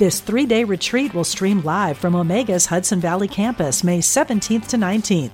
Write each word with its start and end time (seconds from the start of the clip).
This 0.00 0.20
three 0.20 0.46
day 0.46 0.64
retreat 0.64 1.12
will 1.12 1.24
stream 1.24 1.60
live 1.60 1.98
from 1.98 2.14
Omega's 2.14 2.64
Hudson 2.64 3.00
Valley 3.00 3.28
campus 3.28 3.84
May 3.84 3.98
17th 3.98 4.68
to 4.68 4.78
19th. 4.78 5.32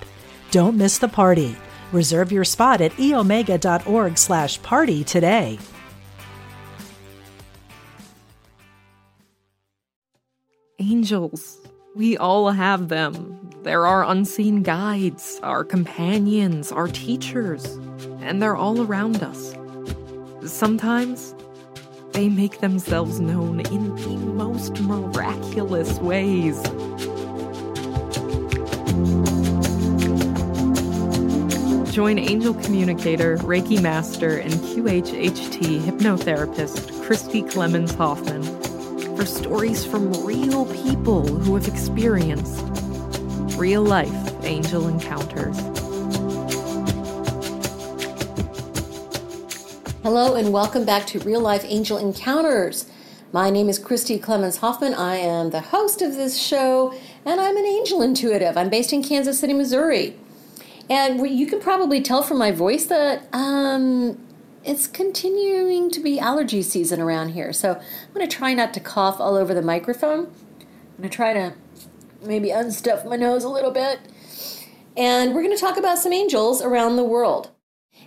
Don't 0.51 0.77
miss 0.77 0.99
the 0.99 1.07
party. 1.07 1.55
Reserve 1.93 2.33
your 2.33 2.43
spot 2.43 2.81
at 2.81 2.91
eomega.org 2.95 4.19
slash 4.19 4.61
party 4.63 5.05
today. 5.05 5.61
Angels. 10.81 11.59
We 11.95 12.17
all 12.17 12.51
have 12.51 12.89
them. 12.89 13.49
They're 13.63 13.87
our 13.87 14.03
unseen 14.03 14.65
guides, 14.65 15.39
our 15.45 15.63
companions, 15.63 16.73
our 16.73 16.89
teachers, 16.89 17.65
and 18.19 18.43
they're 18.43 18.57
all 18.57 18.83
around 18.83 19.23
us. 19.23 19.55
Sometimes 20.45 21.36
they 22.17 22.31
make 22.31 22.61
themselves 22.61 23.21
known 23.21 23.61
in 23.61 23.95
the 23.95 24.17
most 24.17 24.81
miraculous 24.81 25.99
ways. 25.99 26.63
Join 31.93 32.19
angel 32.19 32.55
communicator, 32.55 33.37
Reiki 33.37 33.83
master, 33.83 34.39
and 34.39 34.55
QHHT 34.55 35.83
hypnotherapist 35.83 37.05
Christi 37.05 37.43
Clemons 37.43 37.95
Hoffman 37.95 38.45
for 39.15 39.27
stories 39.27 39.85
from 39.85 40.11
real 40.25 40.65
people 40.83 41.27
who 41.27 41.55
have 41.55 41.69
experienced 41.69 42.65
real 43.59 43.83
life 43.83 44.43
angel 44.43 44.89
encounters. 44.89 45.66
Hello, 50.07 50.37
and 50.37 50.53
welcome 50.53 50.85
back 50.85 51.05
to 51.09 51.19
Real 51.19 51.41
Life 51.41 51.65
Angel 51.65 51.99
Encounters. 51.99 52.87
My 53.33 53.51
name 53.51 53.69
is 53.69 53.77
Christi 53.77 54.21
Clemons 54.21 54.59
Hoffman. 54.59 54.95
I 54.95 55.17
am 55.17 55.51
the 55.51 55.61
host 55.61 56.01
of 56.01 56.15
this 56.15 56.41
show, 56.41 56.95
and 57.25 57.41
I'm 57.41 57.57
an 57.57 57.65
angel 57.65 58.01
intuitive. 58.03 58.57
I'm 58.57 58.71
based 58.71 58.93
in 58.93 59.03
Kansas 59.03 59.41
City, 59.41 59.53
Missouri. 59.53 60.17
And 60.89 61.29
you 61.29 61.49
can 61.49 61.59
probably 61.59 62.01
tell 62.01 62.23
from 62.23 62.39
my 62.39 62.53
voice 62.53 62.87
that 62.87 63.27
um, 63.33 64.25
it's 64.63 64.87
continuing 64.87 65.91
to 65.91 65.99
be 65.99 66.21
allergy 66.21 66.63
season 66.63 67.01
around 67.01 67.31
here. 67.31 67.53
So 67.53 67.73
I'm 67.73 68.15
going 68.15 68.29
to 68.29 68.37
try 68.37 68.55
not 68.55 68.73
to 68.75 68.81
cough 68.81 69.19
all 69.19 69.35
over 69.35 69.55
the 69.55 69.61
microphone. 69.61 70.27
I'm 70.27 70.99
going 70.99 71.03
to 71.03 71.09
try 71.09 71.33
to 71.33 71.53
maybe 72.23 72.51
unstuff 72.51 73.05
my 73.05 73.17
nose 73.17 73.43
a 73.43 73.49
little 73.49 73.73
bit. 73.73 73.99
And 74.97 75.35
we're 75.35 75.43
going 75.43 75.57
to 75.57 75.61
talk 75.61 75.77
about 75.77 75.99
some 75.99 76.13
angels 76.13 76.63
around 76.63 76.95
the 76.95 77.03
world. 77.03 77.51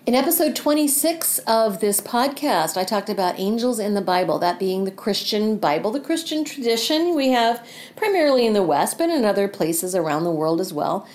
In 0.09 0.15
episode 0.15 0.55
26 0.55 1.37
of 1.45 1.81
this 1.81 2.01
podcast, 2.01 2.77
I 2.77 2.83
talked 2.83 3.11
about 3.11 3.39
angels 3.39 3.77
in 3.77 3.93
the 3.93 4.01
Bible, 4.01 4.39
that 4.39 4.57
being 4.57 4.85
the 4.85 4.91
Christian 4.91 5.57
Bible, 5.57 5.91
the 5.91 5.99
Christian 5.99 6.43
tradition 6.43 7.13
we 7.13 7.27
have 7.27 7.63
primarily 7.95 8.47
in 8.47 8.53
the 8.53 8.63
West, 8.63 8.97
but 8.97 9.11
in 9.11 9.23
other 9.23 9.47
places 9.47 9.93
around 9.93 10.23
the 10.23 10.31
world 10.31 10.59
as 10.59 10.73
well. 10.73 11.07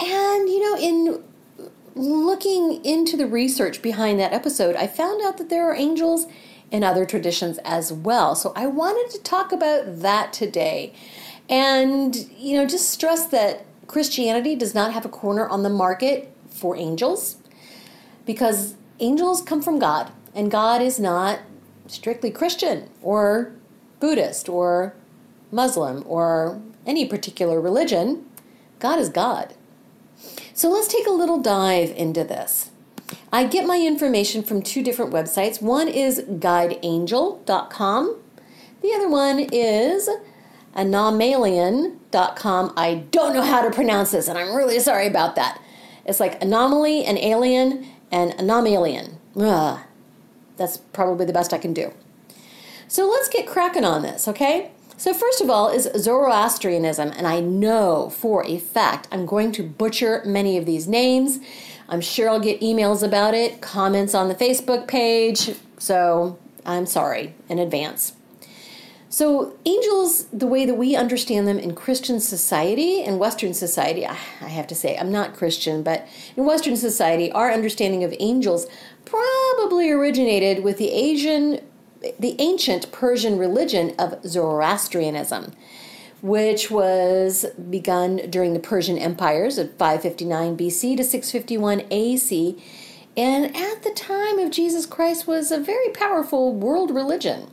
And, 0.00 0.48
you 0.48 0.58
know, 0.58 0.76
in 0.76 1.22
looking 1.94 2.84
into 2.84 3.16
the 3.16 3.28
research 3.28 3.80
behind 3.80 4.18
that 4.18 4.32
episode, 4.32 4.74
I 4.74 4.88
found 4.88 5.22
out 5.22 5.38
that 5.38 5.48
there 5.48 5.70
are 5.70 5.76
angels 5.76 6.26
in 6.72 6.82
other 6.82 7.06
traditions 7.06 7.58
as 7.58 7.92
well. 7.92 8.34
So 8.34 8.52
I 8.56 8.66
wanted 8.66 9.14
to 9.14 9.22
talk 9.22 9.52
about 9.52 10.00
that 10.00 10.32
today. 10.32 10.94
And, 11.48 12.28
you 12.36 12.56
know, 12.56 12.66
just 12.66 12.90
stress 12.90 13.24
that 13.26 13.64
Christianity 13.86 14.56
does 14.56 14.74
not 14.74 14.92
have 14.92 15.04
a 15.04 15.08
corner 15.08 15.48
on 15.48 15.62
the 15.62 15.70
market 15.70 16.34
for 16.50 16.74
angels 16.74 17.36
because 18.24 18.74
angels 19.00 19.42
come 19.42 19.62
from 19.62 19.78
God, 19.78 20.12
and 20.34 20.50
God 20.50 20.80
is 20.80 20.98
not 20.98 21.40
strictly 21.86 22.30
Christian 22.30 22.88
or 23.02 23.52
Buddhist 24.00 24.48
or 24.48 24.94
Muslim 25.50 26.02
or 26.06 26.60
any 26.86 27.06
particular 27.06 27.60
religion. 27.60 28.24
God 28.78 28.98
is 28.98 29.08
God. 29.08 29.54
So 30.54 30.70
let's 30.70 30.88
take 30.88 31.06
a 31.06 31.12
little 31.12 31.38
dive 31.40 31.90
into 31.90 32.24
this. 32.24 32.70
I 33.32 33.44
get 33.44 33.66
my 33.66 33.78
information 33.80 34.42
from 34.42 34.62
two 34.62 34.82
different 34.82 35.12
websites. 35.12 35.62
One 35.62 35.88
is 35.88 36.20
guideangel.com. 36.20 38.16
The 38.80 38.92
other 38.94 39.08
one 39.08 39.38
is 39.52 40.08
anomalian.com. 40.74 42.72
I 42.76 42.94
don't 43.10 43.34
know 43.34 43.42
how 43.42 43.62
to 43.62 43.70
pronounce 43.70 44.10
this, 44.10 44.28
and 44.28 44.38
I'm 44.38 44.54
really 44.54 44.80
sorry 44.80 45.06
about 45.06 45.36
that. 45.36 45.60
It's 46.04 46.18
like 46.20 46.42
anomaly 46.42 47.04
and 47.04 47.16
alien 47.18 47.86
and 48.12 48.32
Anomalian. 48.38 49.18
Ugh, 49.36 49.80
that's 50.56 50.76
probably 50.76 51.26
the 51.26 51.32
best 51.32 51.52
I 51.52 51.58
can 51.58 51.72
do. 51.72 51.92
So 52.86 53.08
let's 53.08 53.28
get 53.28 53.46
cracking 53.46 53.84
on 53.84 54.02
this, 54.02 54.28
okay? 54.28 54.70
So, 54.98 55.12
first 55.12 55.40
of 55.40 55.50
all, 55.50 55.68
is 55.68 55.90
Zoroastrianism, 55.96 57.10
and 57.16 57.26
I 57.26 57.40
know 57.40 58.10
for 58.10 58.46
a 58.46 58.58
fact 58.58 59.08
I'm 59.10 59.26
going 59.26 59.50
to 59.52 59.62
butcher 59.64 60.22
many 60.24 60.56
of 60.58 60.66
these 60.66 60.86
names. 60.86 61.40
I'm 61.88 62.00
sure 62.00 62.28
I'll 62.28 62.38
get 62.38 62.60
emails 62.60 63.02
about 63.02 63.34
it, 63.34 63.60
comments 63.60 64.14
on 64.14 64.28
the 64.28 64.34
Facebook 64.34 64.86
page, 64.86 65.56
so 65.78 66.38
I'm 66.64 66.86
sorry 66.86 67.34
in 67.48 67.58
advance. 67.58 68.12
So, 69.12 69.58
angels, 69.66 70.24
the 70.32 70.46
way 70.46 70.64
that 70.64 70.78
we 70.78 70.96
understand 70.96 71.46
them 71.46 71.58
in 71.58 71.74
Christian 71.74 72.18
society 72.18 73.02
and 73.02 73.18
Western 73.18 73.52
society, 73.52 74.06
I 74.06 74.14
have 74.14 74.66
to 74.68 74.74
say, 74.74 74.96
I'm 74.96 75.12
not 75.12 75.36
Christian, 75.36 75.82
but 75.82 76.08
in 76.34 76.46
Western 76.46 76.78
society, 76.78 77.30
our 77.30 77.52
understanding 77.52 78.04
of 78.04 78.14
angels 78.18 78.66
probably 79.04 79.90
originated 79.90 80.64
with 80.64 80.78
the 80.78 80.90
Asian, 80.90 81.60
the 82.18 82.36
ancient 82.38 82.90
Persian 82.90 83.36
religion 83.36 83.94
of 83.98 84.14
Zoroastrianism, 84.24 85.52
which 86.22 86.70
was 86.70 87.44
begun 87.68 88.16
during 88.30 88.54
the 88.54 88.60
Persian 88.60 88.96
empires 88.96 89.58
of 89.58 89.76
559 89.76 90.56
BC 90.56 90.96
to 90.96 91.04
651 91.04 91.82
AC, 91.90 92.64
and 93.14 93.54
at 93.54 93.82
the 93.82 93.92
time 93.94 94.38
of 94.38 94.50
Jesus 94.50 94.86
Christ 94.86 95.26
was 95.26 95.52
a 95.52 95.60
very 95.60 95.90
powerful 95.90 96.54
world 96.54 96.90
religion. 96.90 97.51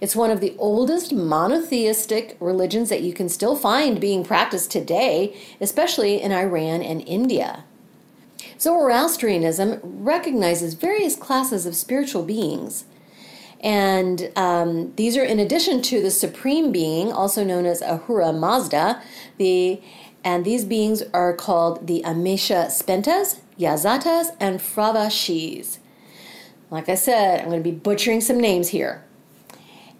It's 0.00 0.16
one 0.16 0.30
of 0.30 0.40
the 0.40 0.54
oldest 0.58 1.12
monotheistic 1.12 2.36
religions 2.40 2.88
that 2.90 3.02
you 3.02 3.12
can 3.12 3.28
still 3.28 3.56
find 3.56 4.00
being 4.00 4.24
practiced 4.24 4.70
today, 4.70 5.36
especially 5.60 6.20
in 6.20 6.32
Iran 6.32 6.82
and 6.82 7.02
India. 7.06 7.64
Zoroastrianism 8.58 9.80
recognizes 9.82 10.74
various 10.74 11.16
classes 11.16 11.66
of 11.66 11.76
spiritual 11.76 12.22
beings. 12.22 12.84
And 13.60 14.30
um, 14.36 14.94
these 14.96 15.16
are 15.16 15.24
in 15.24 15.38
addition 15.38 15.82
to 15.82 16.02
the 16.02 16.10
supreme 16.10 16.72
being, 16.72 17.10
also 17.10 17.42
known 17.42 17.66
as 17.66 17.82
Ahura 17.82 18.32
Mazda, 18.32 19.02
the 19.38 19.80
and 20.24 20.44
these 20.44 20.64
beings 20.64 21.04
are 21.14 21.32
called 21.32 21.86
the 21.86 22.02
Amesha 22.04 22.66
Spentas, 22.66 23.38
Yazatas, 23.60 24.34
and 24.40 24.58
Fravashis. 24.58 25.78
Like 26.68 26.88
I 26.88 26.96
said, 26.96 27.38
I'm 27.38 27.48
going 27.48 27.62
to 27.62 27.70
be 27.70 27.76
butchering 27.76 28.20
some 28.20 28.40
names 28.40 28.68
here. 28.68 29.05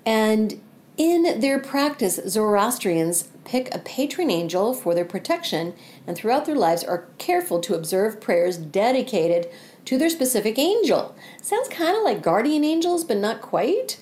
And 0.06 0.60
in 0.96 1.40
their 1.40 1.58
practice, 1.58 2.18
Zoroastrians 2.26 3.24
pick 3.44 3.74
a 3.74 3.78
patron 3.80 4.30
angel 4.30 4.72
for 4.72 4.94
their 4.94 5.04
protection 5.04 5.74
and 6.06 6.16
throughout 6.16 6.46
their 6.46 6.54
lives 6.54 6.82
are 6.82 7.06
careful 7.18 7.60
to 7.60 7.74
observe 7.74 8.20
prayers 8.20 8.56
dedicated 8.56 9.48
to 9.84 9.98
their 9.98 10.08
specific 10.08 10.58
angel. 10.58 11.14
Sounds 11.42 11.68
kind 11.68 11.96
of 11.96 12.02
like 12.02 12.22
guardian 12.22 12.64
angels, 12.64 13.04
but 13.04 13.18
not 13.18 13.42
quite, 13.42 14.00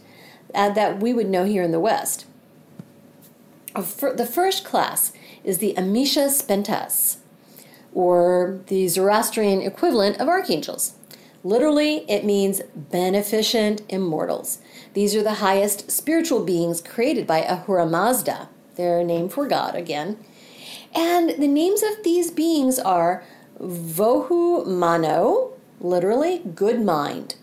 uh, 0.54 0.70
that 0.70 1.00
we 1.00 1.12
would 1.12 1.28
know 1.28 1.44
here 1.44 1.62
in 1.62 1.72
the 1.72 1.80
West. 1.80 2.26
The 3.74 4.30
first 4.30 4.64
class 4.64 5.12
is 5.42 5.58
the 5.58 5.74
Amesha 5.76 6.28
Spentas, 6.30 7.16
or 7.92 8.60
the 8.68 8.86
Zoroastrian 8.86 9.62
equivalent 9.62 10.20
of 10.20 10.28
archangels. 10.28 10.94
Literally, 11.42 12.08
it 12.08 12.24
means 12.24 12.62
beneficent 12.74 13.82
immortals. 13.88 14.58
These 14.94 15.14
are 15.16 15.22
the 15.22 15.34
highest 15.34 15.90
spiritual 15.90 16.42
beings 16.44 16.80
created 16.80 17.26
by 17.26 17.42
Ahura 17.42 17.84
Mazda, 17.84 18.48
their 18.76 19.04
name 19.04 19.28
for 19.28 19.46
God 19.46 19.74
again. 19.74 20.16
And 20.94 21.28
the 21.30 21.48
names 21.48 21.82
of 21.82 22.04
these 22.04 22.30
beings 22.30 22.78
are 22.78 23.24
Vohu 23.60 24.64
Mano, 24.66 25.52
literally 25.80 26.38
good 26.38 26.80
mind, 26.80 27.34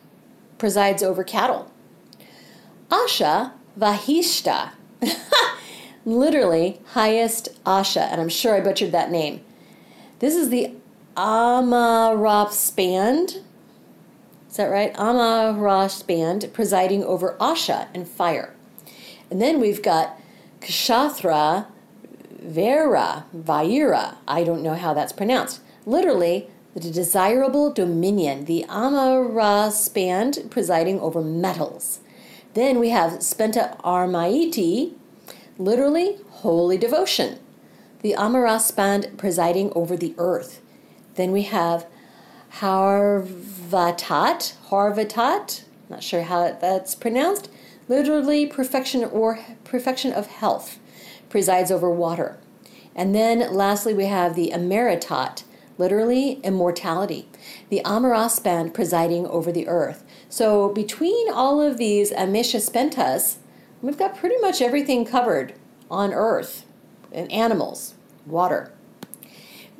presides 0.58 1.04
over 1.04 1.26
cattle. 1.26 1.70
Asha 2.90 3.52
Vahishta, 3.78 4.72
literally 6.06 6.80
highest 6.94 7.62
Asha, 7.66 8.08
and 8.12 8.22
I'm 8.22 8.30
sure 8.30 8.56
I 8.56 8.62
butchered 8.62 8.94
that 8.94 9.12
name. 9.12 9.42
This 10.20 10.36
is 10.36 10.50
the 10.50 10.74
Amarapspan. 11.18 13.44
Is 14.52 14.58
that 14.58 14.66
right? 14.66 14.94
Amarapspan 14.96 16.52
presiding 16.52 17.06
over 17.06 17.38
Asha 17.40 17.88
and 17.94 18.06
fire. 18.06 18.54
And 19.30 19.42
then 19.42 19.62
we've 19.62 19.82
got 19.82 20.20
Kshathra 20.60 21.68
Vera 22.38 23.26
Vaira. 23.34 24.18
I 24.28 24.44
don't 24.44 24.62
know 24.62 24.74
how 24.74 24.94
that's 24.94 25.14
pronounced. 25.14 25.62
Literally, 25.86 26.50
the 26.76 26.92
desirable 26.92 27.72
dominion, 27.72 28.44
the 28.44 28.66
Amarapspan 28.68 30.50
presiding 30.50 31.00
over 31.00 31.22
metals. 31.22 32.02
Then 32.54 32.78
we 32.78 32.90
have 32.90 33.20
Spenta 33.20 33.80
Armaiti, 33.84 34.96
literally 35.58 36.18
holy 36.30 36.78
devotion, 36.78 37.40
the 38.02 38.16
Amarapspan 38.18 39.16
presiding 39.18 39.72
over 39.74 39.96
the 39.96 40.14
earth. 40.18 40.62
Then 41.16 41.32
we 41.32 41.44
have 41.44 41.86
Harvatat, 42.60 44.54
Harvatat, 44.70 45.64
not 45.90 46.04
sure 46.04 46.24
how 46.24 46.52
that's 46.52 46.96
pronounced, 46.96 47.50
literally 47.88 48.46
perfection 48.46 49.04
or 49.04 49.40
perfection 49.64 50.12
of 50.14 50.28
health, 50.28 50.80
presides 51.30 51.72
over 51.72 51.90
water. 51.90 52.38
And 52.96 53.16
then 53.16 53.54
lastly, 53.54 53.94
we 53.94 54.06
have 54.06 54.36
the 54.36 54.52
Ameretat, 54.54 55.44
literally 55.78 56.34
immortality, 56.44 57.28
the 57.70 57.82
Amarapspan 57.86 58.74
presiding 58.74 59.26
over 59.28 59.52
the 59.52 59.68
earth. 59.68 60.04
So 60.30 60.70
between 60.70 61.32
all 61.32 61.62
of 61.62 61.78
these 61.78 62.12
Amesha 62.12 62.60
Spentas, 62.60 63.38
we've 63.82 63.98
got 63.98 64.18
pretty 64.18 64.38
much 64.38 64.62
everything 64.62 65.06
covered 65.06 65.54
on 65.90 66.14
earth 66.14 66.66
and 67.12 67.32
animals, 67.32 67.96
water. 68.26 68.74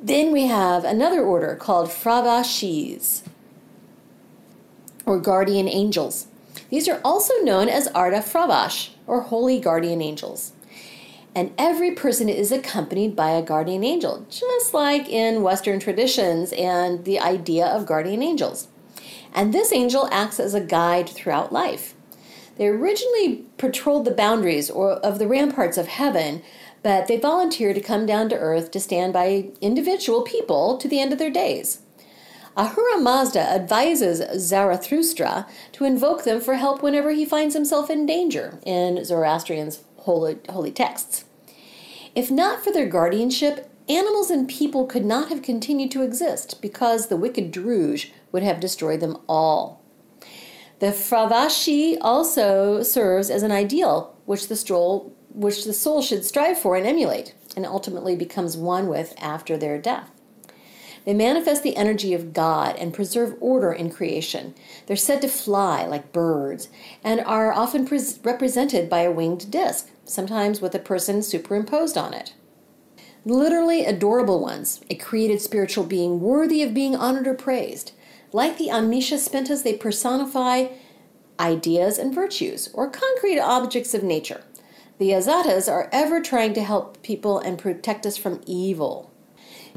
Then 0.02 0.32
we 0.32 0.48
have 0.48 0.84
another 0.84 1.22
order 1.22 1.54
called 1.54 1.88
Fravashis, 1.88 3.22
or 5.06 5.20
guardian 5.20 5.68
angels. 5.68 6.26
These 6.70 6.88
are 6.88 7.00
also 7.04 7.34
known 7.42 7.68
as 7.68 7.86
Arda 7.88 8.18
Fravash, 8.18 8.90
or 9.06 9.20
holy 9.20 9.60
guardian 9.60 10.02
angels. 10.02 10.54
And 11.36 11.52
every 11.56 11.92
person 11.92 12.28
is 12.28 12.50
accompanied 12.50 13.14
by 13.14 13.30
a 13.30 13.42
guardian 13.42 13.84
angel, 13.84 14.26
just 14.28 14.74
like 14.74 15.08
in 15.08 15.44
Western 15.44 15.78
traditions 15.78 16.52
and 16.52 17.04
the 17.04 17.20
idea 17.20 17.66
of 17.66 17.86
guardian 17.86 18.22
angels. 18.22 18.66
And 19.32 19.54
this 19.54 19.72
angel 19.72 20.08
acts 20.10 20.40
as 20.40 20.52
a 20.52 20.60
guide 20.60 21.08
throughout 21.08 21.52
life. 21.52 21.94
They 22.56 22.66
originally 22.66 23.46
patrolled 23.56 24.04
the 24.04 24.10
boundaries 24.10 24.68
or 24.68 24.94
of 24.94 25.20
the 25.20 25.28
ramparts 25.28 25.78
of 25.78 25.86
heaven, 25.86 26.42
but 26.82 27.06
they 27.06 27.16
volunteer 27.16 27.72
to 27.72 27.80
come 27.80 28.06
down 28.06 28.28
to 28.28 28.38
earth 28.38 28.70
to 28.72 28.80
stand 28.80 29.12
by 29.12 29.50
individual 29.60 30.22
people 30.22 30.76
to 30.78 30.88
the 30.88 31.00
end 31.00 31.12
of 31.12 31.18
their 31.18 31.30
days. 31.30 31.80
Ahura 32.56 32.98
Mazda 32.98 33.40
advises 33.40 34.22
Zarathustra 34.38 35.46
to 35.72 35.84
invoke 35.84 36.24
them 36.24 36.40
for 36.40 36.54
help 36.54 36.82
whenever 36.82 37.12
he 37.12 37.24
finds 37.24 37.54
himself 37.54 37.88
in 37.88 38.04
danger 38.04 38.58
in 38.66 39.02
Zoroastrian's 39.04 39.82
holy, 39.98 40.38
holy 40.50 40.70
texts. 40.70 41.24
If 42.14 42.30
not 42.30 42.62
for 42.62 42.70
their 42.70 42.86
guardianship, 42.86 43.70
animals 43.88 44.30
and 44.30 44.48
people 44.48 44.86
could 44.86 45.04
not 45.04 45.30
have 45.30 45.40
continued 45.40 45.90
to 45.92 46.02
exist 46.02 46.60
because 46.60 47.06
the 47.06 47.16
wicked 47.16 47.52
Druj 47.52 48.10
would 48.32 48.42
have 48.42 48.60
destroyed 48.60 49.00
them 49.00 49.16
all. 49.28 49.82
The 50.80 50.88
Fravashi 50.88 51.96
also 52.00 52.82
serves 52.82 53.30
as 53.30 53.42
an 53.42 53.52
ideal 53.52 54.14
which 54.24 54.48
the, 54.48 54.56
stroll, 54.56 55.14
which 55.34 55.64
the 55.64 55.72
soul 55.72 56.02
should 56.02 56.24
strive 56.24 56.58
for 56.58 56.76
and 56.76 56.86
emulate, 56.86 57.34
and 57.56 57.66
ultimately 57.66 58.16
becomes 58.16 58.56
one 58.56 58.88
with 58.88 59.14
after 59.18 59.56
their 59.56 59.78
death. 59.78 60.10
They 61.04 61.14
manifest 61.14 61.62
the 61.62 61.76
energy 61.76 62.14
of 62.14 62.32
God 62.32 62.76
and 62.76 62.94
preserve 62.94 63.36
order 63.40 63.72
in 63.72 63.90
creation. 63.90 64.54
They're 64.86 64.96
said 64.96 65.20
to 65.22 65.28
fly 65.28 65.84
like 65.84 66.12
birds 66.12 66.68
and 67.02 67.20
are 67.20 67.52
often 67.52 67.86
pre- 67.86 68.00
represented 68.22 68.88
by 68.88 69.00
a 69.00 69.10
winged 69.10 69.50
disc, 69.50 69.90
sometimes 70.04 70.60
with 70.60 70.74
a 70.74 70.78
person 70.78 71.22
superimposed 71.22 71.98
on 71.98 72.14
it. 72.14 72.34
Literally 73.24 73.84
adorable 73.84 74.40
ones, 74.40 74.80
a 74.90 74.94
created 74.94 75.40
spiritual 75.40 75.84
being 75.84 76.20
worthy 76.20 76.62
of 76.62 76.74
being 76.74 76.94
honored 76.94 77.26
or 77.26 77.34
praised. 77.34 77.92
Like 78.32 78.58
the 78.58 78.68
Amesha 78.68 79.18
Spentas, 79.18 79.62
they 79.62 79.74
personify 79.74 80.68
ideas 81.38 81.98
and 81.98 82.14
virtues, 82.14 82.68
or 82.72 82.88
concrete 82.88 83.40
objects 83.40 83.94
of 83.94 84.02
nature. 84.02 84.42
The 85.02 85.10
Yazatas 85.10 85.68
are 85.68 85.88
ever 85.90 86.20
trying 86.20 86.54
to 86.54 86.62
help 86.62 87.02
people 87.02 87.40
and 87.40 87.58
protect 87.58 88.06
us 88.06 88.16
from 88.16 88.40
evil. 88.46 89.10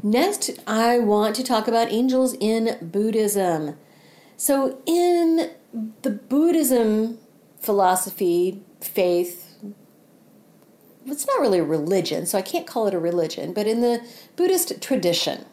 Next, 0.00 0.50
I 0.68 1.00
want 1.00 1.34
to 1.34 1.42
talk 1.42 1.66
about 1.66 1.90
angels 1.90 2.36
in 2.38 2.78
Buddhism. 2.80 3.76
So, 4.36 4.80
in 4.86 5.50
the 6.02 6.10
Buddhism 6.10 7.18
philosophy, 7.58 8.62
faith, 8.80 9.58
it's 11.04 11.26
not 11.26 11.40
really 11.40 11.58
a 11.58 11.64
religion, 11.64 12.24
so 12.24 12.38
I 12.38 12.42
can't 12.42 12.64
call 12.64 12.86
it 12.86 12.94
a 12.94 13.00
religion, 13.00 13.52
but 13.52 13.66
in 13.66 13.80
the 13.80 14.06
Buddhist 14.36 14.80
tradition, 14.80 15.44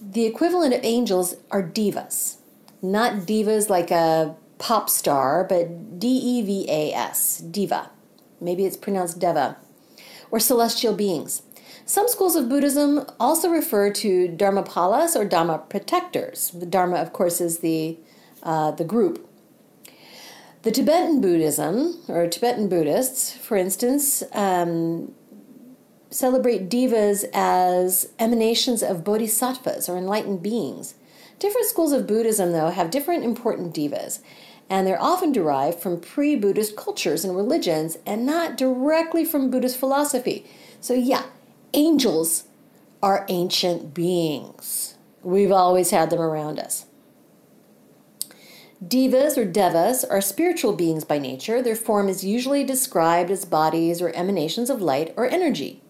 the 0.00 0.24
equivalent 0.24 0.72
of 0.72 0.84
angels 0.84 1.34
are 1.50 1.62
devas. 1.62 2.38
Not 2.80 3.26
divas 3.26 3.68
like 3.68 3.90
a 3.90 4.36
pop 4.58 4.88
star, 4.88 5.42
but 5.42 5.98
D 5.98 6.06
E 6.06 6.42
V 6.42 6.66
A 6.68 6.92
S, 6.94 7.38
diva. 7.38 7.90
Maybe 8.40 8.64
it's 8.64 8.76
pronounced 8.76 9.18
deva, 9.18 9.56
or 10.30 10.40
celestial 10.40 10.94
beings. 10.94 11.42
Some 11.84 12.08
schools 12.08 12.36
of 12.36 12.48
Buddhism 12.48 13.06
also 13.18 13.48
refer 13.48 13.90
to 13.92 14.28
Dharmapalas 14.28 15.16
or 15.16 15.24
Dharma 15.24 15.58
protectors. 15.58 16.50
The 16.50 16.66
Dharma, 16.66 16.96
of 16.96 17.12
course, 17.12 17.40
is 17.40 17.60
the, 17.60 17.96
uh, 18.42 18.72
the 18.72 18.84
group. 18.84 19.26
The 20.62 20.70
Tibetan 20.70 21.20
Buddhism, 21.20 22.00
or 22.08 22.26
Tibetan 22.26 22.68
Buddhists, 22.68 23.32
for 23.32 23.56
instance, 23.56 24.22
um, 24.32 25.14
celebrate 26.10 26.68
devas 26.68 27.24
as 27.32 28.10
emanations 28.18 28.82
of 28.82 29.04
bodhisattvas 29.04 29.88
or 29.88 29.96
enlightened 29.96 30.42
beings. 30.42 30.94
Different 31.38 31.68
schools 31.68 31.92
of 31.92 32.06
Buddhism, 32.06 32.52
though, 32.52 32.70
have 32.70 32.90
different 32.90 33.24
important 33.24 33.72
devas, 33.72 34.20
and 34.70 34.86
they're 34.86 35.02
often 35.02 35.32
derived 35.32 35.80
from 35.80 36.00
pre 36.00 36.36
Buddhist 36.36 36.76
cultures 36.76 37.24
and 37.24 37.36
religions 37.36 37.98
and 38.06 38.26
not 38.26 38.56
directly 38.56 39.24
from 39.24 39.50
Buddhist 39.50 39.78
philosophy. 39.78 40.44
So, 40.80 40.94
yeah, 40.94 41.24
angels 41.72 42.44
are 43.02 43.26
ancient 43.28 43.94
beings. 43.94 44.96
We've 45.22 45.52
always 45.52 45.90
had 45.90 46.10
them 46.10 46.20
around 46.20 46.58
us. 46.58 46.86
Devas 48.86 49.36
or 49.36 49.44
devas 49.44 50.04
are 50.04 50.20
spiritual 50.20 50.72
beings 50.72 51.02
by 51.04 51.18
nature. 51.18 51.60
Their 51.60 51.74
form 51.74 52.08
is 52.08 52.22
usually 52.22 52.62
described 52.62 53.30
as 53.30 53.44
bodies 53.44 54.00
or 54.00 54.14
emanations 54.14 54.70
of 54.70 54.80
light 54.80 55.12
or 55.16 55.26
energy. 55.26 55.82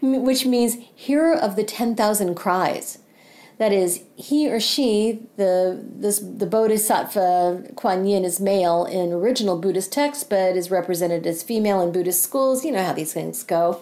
which 0.00 0.46
means 0.46 0.76
hearer 0.94 1.34
of 1.34 1.56
the 1.56 1.64
10,000 1.64 2.34
cries. 2.34 2.98
That 3.58 3.72
is, 3.72 4.02
he 4.16 4.50
or 4.50 4.60
she, 4.60 5.22
the 5.38 5.82
this 5.82 6.18
the 6.18 6.44
Bodhisattva 6.44 7.70
Kuan 7.74 8.04
Yin 8.04 8.22
is 8.22 8.38
male 8.38 8.84
in 8.84 9.12
original 9.12 9.58
Buddhist 9.58 9.90
texts, 9.90 10.24
but 10.24 10.58
is 10.58 10.70
represented 10.70 11.26
as 11.26 11.42
female 11.42 11.80
in 11.80 11.90
Buddhist 11.90 12.22
schools. 12.22 12.66
You 12.66 12.72
know 12.72 12.84
how 12.84 12.92
these 12.92 13.14
things 13.14 13.42
go 13.42 13.80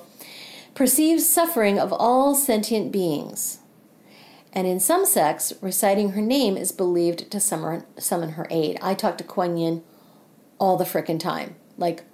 perceives 0.74 1.28
suffering 1.28 1.78
of 1.78 1.92
all 1.92 2.34
sentient 2.34 2.92
beings. 2.92 3.58
And 4.54 4.68
in 4.68 4.78
some 4.78 5.04
sects, 5.04 5.52
reciting 5.60 6.10
her 6.10 6.20
name 6.22 6.56
is 6.56 6.70
believed 6.70 7.28
to 7.32 7.40
summon 7.40 8.30
her 8.30 8.46
aid. 8.50 8.78
I 8.80 8.94
talk 8.94 9.18
to 9.18 9.24
Kuan 9.24 9.56
Yin 9.56 9.82
all 10.60 10.76
the 10.76 10.84
frickin' 10.84 11.18
time, 11.18 11.56
like 11.76 12.04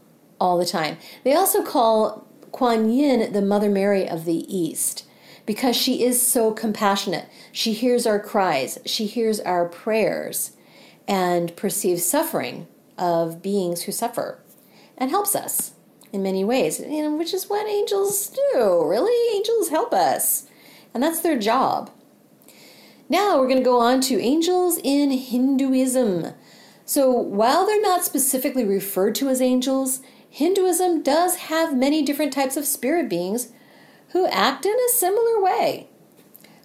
all 0.40 0.56
the 0.56 0.64
time. 0.64 0.96
They 1.22 1.34
also 1.34 1.62
call 1.62 2.26
Kuan 2.50 2.90
Yin 2.90 3.34
the 3.34 3.42
Mother 3.42 3.68
Mary 3.68 4.08
of 4.08 4.24
the 4.24 4.44
East 4.54 5.04
because 5.44 5.76
she 5.76 6.02
is 6.02 6.20
so 6.20 6.52
compassionate. 6.52 7.28
She 7.52 7.74
hears 7.74 8.06
our 8.06 8.18
cries, 8.18 8.78
she 8.86 9.04
hears 9.04 9.38
our 9.40 9.68
prayers, 9.68 10.52
and 11.06 11.54
perceives 11.56 12.06
suffering 12.06 12.66
of 12.96 13.42
beings 13.42 13.82
who 13.82 13.92
suffer 13.92 14.38
and 14.96 15.10
helps 15.10 15.34
us 15.34 15.72
in 16.12 16.22
many 16.22 16.44
ways, 16.44 16.80
you 16.80 17.02
know, 17.02 17.14
which 17.14 17.34
is 17.34 17.48
what 17.48 17.68
angels 17.68 18.28
do. 18.28 18.84
Really, 18.84 19.36
angels 19.36 19.68
help 19.68 19.92
us, 19.92 20.46
and 20.94 21.02
that's 21.02 21.20
their 21.20 21.38
job. 21.38 21.90
Now 23.10 23.40
we're 23.40 23.48
going 23.48 23.58
to 23.58 23.64
go 23.64 23.80
on 23.80 24.00
to 24.02 24.20
angels 24.20 24.78
in 24.84 25.10
Hinduism. 25.10 26.32
So 26.84 27.10
while 27.10 27.66
they're 27.66 27.82
not 27.82 28.04
specifically 28.04 28.64
referred 28.64 29.16
to 29.16 29.28
as 29.28 29.42
angels, 29.42 30.00
Hinduism 30.28 31.02
does 31.02 31.34
have 31.36 31.76
many 31.76 32.02
different 32.02 32.32
types 32.32 32.56
of 32.56 32.64
spirit 32.64 33.08
beings 33.08 33.48
who 34.10 34.28
act 34.28 34.64
in 34.64 34.76
a 34.76 34.92
similar 34.92 35.42
way. 35.42 35.88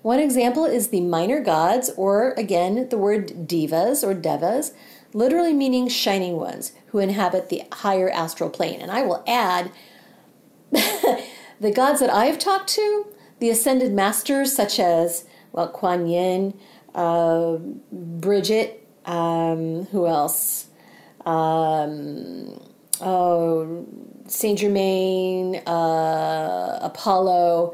One 0.03 0.19
example 0.19 0.65
is 0.65 0.89
the 0.89 1.01
minor 1.01 1.39
gods, 1.39 1.89
or 1.97 2.33
again, 2.33 2.89
the 2.89 2.97
word 2.97 3.47
devas 3.47 4.03
or 4.03 4.13
devas, 4.13 4.71
literally 5.13 5.53
meaning 5.53 5.87
shining 5.87 6.35
ones 6.35 6.73
who 6.89 6.99
inhabit 6.99 7.49
the 7.49 7.63
higher 7.71 8.11
astral 8.11 8.51
plane. 8.51 8.81
And 8.81 8.91
I 8.91 9.01
will 9.01 9.23
add 9.25 9.71
the 10.71 11.71
gods 11.73 12.01
that 12.01 12.11
I 12.11 12.25
have 12.25 12.37
talked 12.37 12.69
to, 12.75 13.07
the 13.39 13.49
ascended 13.49 13.93
masters 13.93 14.55
such 14.55 14.79
as, 14.79 15.25
well, 15.55 15.69
Kuan 15.69 16.05
Yin, 16.05 16.53
uh, 16.93 17.55
Bridget, 17.91 18.85
um, 19.05 19.85
who 19.85 20.05
else? 20.05 20.67
Um, 21.25 22.59
oh, 23.00 23.88
Saint 24.27 24.59
Germain, 24.59 25.55
uh, 25.65 26.79
Apollo. 26.81 27.74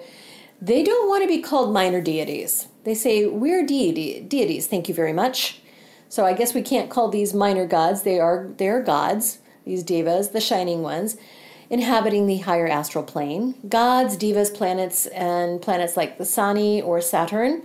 They 0.62 0.84
don't 0.84 1.10
want 1.10 1.24
to 1.24 1.28
be 1.28 1.42
called 1.42 1.74
minor 1.74 2.02
deities. 2.02 2.68
They 2.84 2.94
say, 2.94 3.26
We're 3.26 3.66
deities, 3.66 4.68
thank 4.68 4.88
you 4.88 4.94
very 4.94 5.14
much. 5.14 5.62
So 6.08 6.24
I 6.24 6.34
guess 6.34 6.54
we 6.54 6.62
can't 6.62 6.90
call 6.90 7.10
these 7.10 7.34
minor 7.34 7.66
gods. 7.66 8.04
They 8.04 8.20
are 8.20 8.50
they 8.58 8.70
are 8.70 8.82
gods, 8.82 9.40
these 9.66 9.82
devas, 9.82 10.30
the 10.30 10.42
shining 10.42 10.84
ones, 10.84 11.18
inhabiting 11.72 12.28
the 12.28 12.40
higher 12.40 12.68
astral 12.68 13.04
plane. 13.04 13.56
Gods, 13.68 14.18
devas, 14.18 14.50
planets, 14.50 15.08
and 15.08 15.62
planets 15.62 15.96
like 15.96 16.18
the 16.18 16.26
Sani 16.26 16.82
or 16.82 17.00
Saturn 17.00 17.64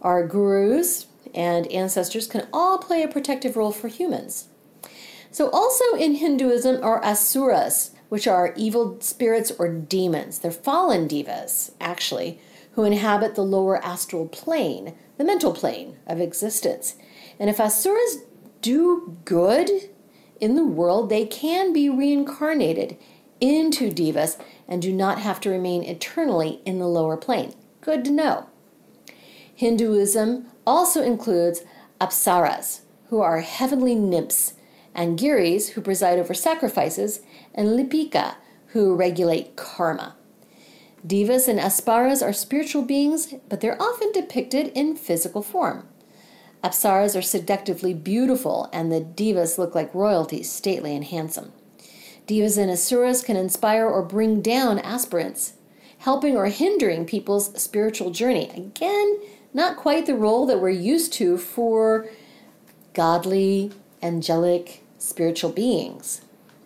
are 0.00 0.26
gurus 0.26 1.08
and 1.34 1.66
ancestors 1.70 2.28
can 2.28 2.46
all 2.52 2.78
play 2.78 3.02
a 3.02 3.08
protective 3.08 3.56
role 3.56 3.72
for 3.72 3.88
humans. 3.88 4.48
So 5.32 5.50
also 5.50 5.84
in 5.94 6.14
Hinduism 6.14 6.82
are 6.82 7.04
asuras, 7.04 7.90
which 8.08 8.28
are 8.28 8.54
evil 8.56 9.00
spirits 9.00 9.50
or 9.58 9.68
demons. 9.68 10.38
They're 10.38 10.50
fallen 10.52 11.08
devas, 11.08 11.72
actually, 11.80 12.38
who 12.72 12.84
inhabit 12.84 13.34
the 13.34 13.42
lower 13.42 13.84
astral 13.84 14.28
plane, 14.28 14.94
the 15.18 15.24
mental 15.24 15.52
plane 15.52 15.96
of 16.06 16.20
existence. 16.20 16.94
And 17.38 17.50
if 17.50 17.58
asuras 17.58 18.18
do 18.62 19.18
good 19.24 19.68
in 20.40 20.54
the 20.54 20.64
world, 20.64 21.10
they 21.10 21.26
can 21.26 21.72
be 21.72 21.88
reincarnated 21.88 22.96
into 23.40 23.90
devas 23.90 24.38
and 24.68 24.80
do 24.80 24.92
not 24.92 25.18
have 25.18 25.40
to 25.40 25.50
remain 25.50 25.82
eternally 25.82 26.60
in 26.64 26.78
the 26.78 26.86
lower 26.86 27.16
plane. 27.16 27.54
Good 27.80 28.04
to 28.04 28.10
know. 28.10 28.48
Hinduism 29.54 30.46
also 30.66 31.02
includes 31.02 31.62
apsaras, 32.00 32.80
who 33.08 33.20
are 33.20 33.40
heavenly 33.40 33.94
nymphs, 33.94 34.54
and 34.94 35.18
giris, 35.18 35.70
who 35.70 35.80
preside 35.80 36.18
over 36.18 36.34
sacrifices, 36.34 37.20
and 37.54 37.68
lipika, 37.68 38.36
who 38.68 38.94
regulate 38.94 39.56
karma. 39.56 40.16
Devas 41.06 41.48
and 41.48 41.58
apsaras 41.58 42.24
are 42.24 42.32
spiritual 42.32 42.82
beings, 42.82 43.34
but 43.48 43.60
they're 43.60 43.80
often 43.80 44.12
depicted 44.12 44.68
in 44.74 44.96
physical 44.96 45.42
form. 45.42 45.88
Apsaras 46.62 47.18
are 47.18 47.22
seductively 47.22 47.94
beautiful, 47.94 48.68
and 48.72 48.92
the 48.92 49.00
divas 49.00 49.56
look 49.56 49.74
like 49.74 49.94
royalty, 49.94 50.42
stately 50.42 50.94
and 50.94 51.04
handsome. 51.06 51.52
Divas 52.26 52.58
and 52.58 52.70
asuras 52.70 53.22
can 53.22 53.36
inspire 53.36 53.86
or 53.86 54.02
bring 54.02 54.40
down 54.40 54.78
aspirants, 54.78 55.54
helping 55.98 56.36
or 56.36 56.46
hindering 56.46 57.04
people's 57.04 57.60
spiritual 57.60 58.10
journey. 58.10 58.50
Again, 58.54 59.20
not 59.52 59.76
quite 59.76 60.06
the 60.06 60.14
role 60.14 60.46
that 60.46 60.60
we're 60.60 60.70
used 60.70 61.12
to 61.14 61.36
for 61.36 62.08
godly, 62.94 63.72
angelic, 64.02 64.82
spiritual 64.98 65.50
beings. 65.50 66.20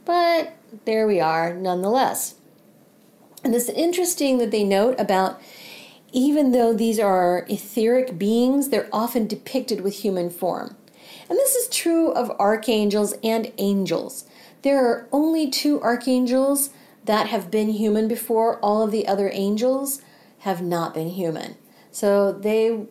But 0.04 0.54
there 0.84 1.06
we 1.06 1.20
are 1.20 1.54
nonetheless. 1.54 2.34
And 3.42 3.54
it's 3.54 3.68
interesting 3.68 4.38
that 4.38 4.50
they 4.50 4.64
note 4.64 4.98
about 4.98 5.40
even 6.12 6.52
though 6.52 6.72
these 6.72 7.00
are 7.00 7.44
etheric 7.48 8.18
beings, 8.18 8.68
they're 8.68 8.88
often 8.92 9.26
depicted 9.26 9.80
with 9.80 9.94
human 9.94 10.30
form. 10.30 10.76
And 11.28 11.38
this 11.38 11.54
is 11.54 11.68
true 11.68 12.12
of 12.12 12.30
archangels 12.38 13.14
and 13.24 13.52
angels. 13.58 14.24
There 14.64 14.82
are 14.86 15.06
only 15.12 15.50
two 15.50 15.78
archangels 15.82 16.70
that 17.04 17.26
have 17.26 17.50
been 17.50 17.68
human 17.68 18.08
before, 18.08 18.58
all 18.60 18.80
of 18.82 18.92
the 18.92 19.06
other 19.06 19.30
angels 19.30 20.00
have 20.38 20.62
not 20.62 20.94
been 20.94 21.10
human. 21.10 21.56
So 21.92 22.32
they 22.32 22.86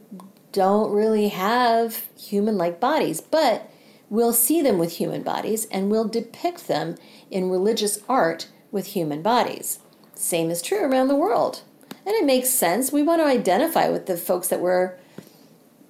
don't 0.51 0.91
really 0.91 1.29
have 1.29 2.05
human 2.15 2.59
like 2.59 2.79
bodies, 2.79 3.21
but 3.21 3.71
we'll 4.07 4.33
see 4.33 4.61
them 4.61 4.77
with 4.77 4.97
human 4.97 5.23
bodies 5.23 5.65
and 5.71 5.89
we'll 5.89 6.07
depict 6.07 6.67
them 6.67 6.93
in 7.31 7.49
religious 7.49 7.97
art 8.07 8.49
with 8.71 8.93
human 8.93 9.23
bodies. 9.23 9.79
Same 10.13 10.51
is 10.51 10.61
true 10.61 10.83
around 10.83 11.07
the 11.07 11.15
world. 11.15 11.63
And 12.05 12.13
it 12.13 12.23
makes 12.23 12.49
sense. 12.49 12.91
We 12.91 13.01
want 13.01 13.19
to 13.19 13.25
identify 13.25 13.89
with 13.89 14.05
the 14.05 14.15
folks 14.15 14.49
that 14.49 14.61
we're 14.61 14.95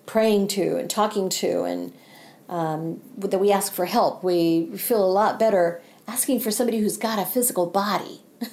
praying 0.05 0.47
to 0.49 0.77
and 0.77 0.89
talking 0.89 1.27
to 1.27 1.63
and 1.63 1.91
um, 2.53 3.01
that 3.17 3.39
we 3.39 3.51
ask 3.51 3.73
for 3.73 3.85
help. 3.85 4.23
We 4.23 4.67
feel 4.77 5.03
a 5.03 5.09
lot 5.09 5.39
better 5.39 5.81
asking 6.07 6.39
for 6.39 6.51
somebody 6.51 6.79
who's 6.79 6.97
got 6.97 7.17
a 7.17 7.25
physical 7.25 7.65
body. 7.65 8.21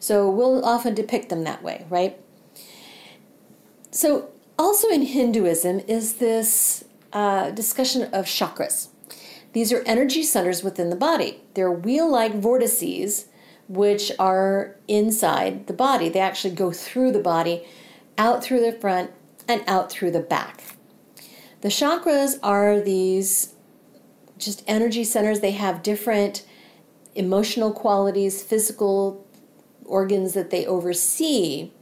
so 0.00 0.28
we'll 0.28 0.64
often 0.64 0.92
depict 0.92 1.28
them 1.28 1.44
that 1.44 1.62
way, 1.62 1.86
right? 1.88 2.18
So, 3.92 4.30
also 4.58 4.88
in 4.88 5.02
Hinduism 5.02 5.80
is 5.86 6.14
this 6.14 6.84
uh, 7.12 7.52
discussion 7.52 8.02
of 8.12 8.26
chakras. 8.26 8.88
These 9.52 9.72
are 9.72 9.82
energy 9.86 10.24
centers 10.24 10.64
within 10.64 10.90
the 10.90 10.96
body. 10.96 11.40
They're 11.54 11.70
wheel 11.70 12.10
like 12.10 12.34
vortices 12.34 13.26
which 13.68 14.10
are 14.18 14.74
inside 14.88 15.68
the 15.68 15.72
body. 15.72 16.08
They 16.08 16.20
actually 16.20 16.54
go 16.54 16.72
through 16.72 17.12
the 17.12 17.20
body, 17.20 17.66
out 18.16 18.42
through 18.42 18.60
the 18.60 18.72
front, 18.72 19.12
and 19.46 19.62
out 19.68 19.90
through 19.92 20.10
the 20.10 20.20
back. 20.20 20.77
The 21.60 21.68
chakras 21.68 22.38
are 22.42 22.80
these 22.80 23.54
just 24.38 24.62
energy 24.66 25.04
centers. 25.04 25.40
They 25.40 25.52
have 25.52 25.82
different 25.82 26.44
emotional 27.14 27.72
qualities, 27.72 28.42
physical 28.42 29.26
organs 29.84 30.34
that 30.34 30.50
they 30.50 30.66
oversee, 30.66 31.72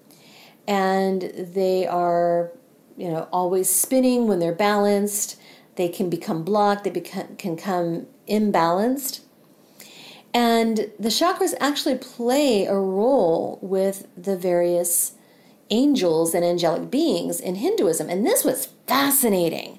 and 0.66 1.22
they 1.36 1.86
are, 1.86 2.52
you 2.96 3.08
know, 3.08 3.28
always 3.32 3.68
spinning 3.68 4.26
when 4.26 4.38
they're 4.38 4.54
balanced. 4.54 5.38
They 5.74 5.88
can 5.88 6.08
become 6.08 6.42
blocked. 6.42 6.84
They 6.84 6.90
become, 6.90 7.36
can 7.36 7.56
come 7.56 8.06
imbalanced. 8.28 9.20
And 10.32 10.90
the 10.98 11.08
chakras 11.08 11.54
actually 11.60 11.96
play 11.96 12.66
a 12.66 12.74
role 12.74 13.58
with 13.62 14.06
the 14.16 14.36
various 14.36 15.12
angels 15.70 16.34
and 16.34 16.44
angelic 16.44 16.90
beings 16.90 17.40
in 17.40 17.56
Hinduism. 17.56 18.08
And 18.08 18.26
this 18.26 18.44
was 18.44 18.68
fascinating. 18.86 19.78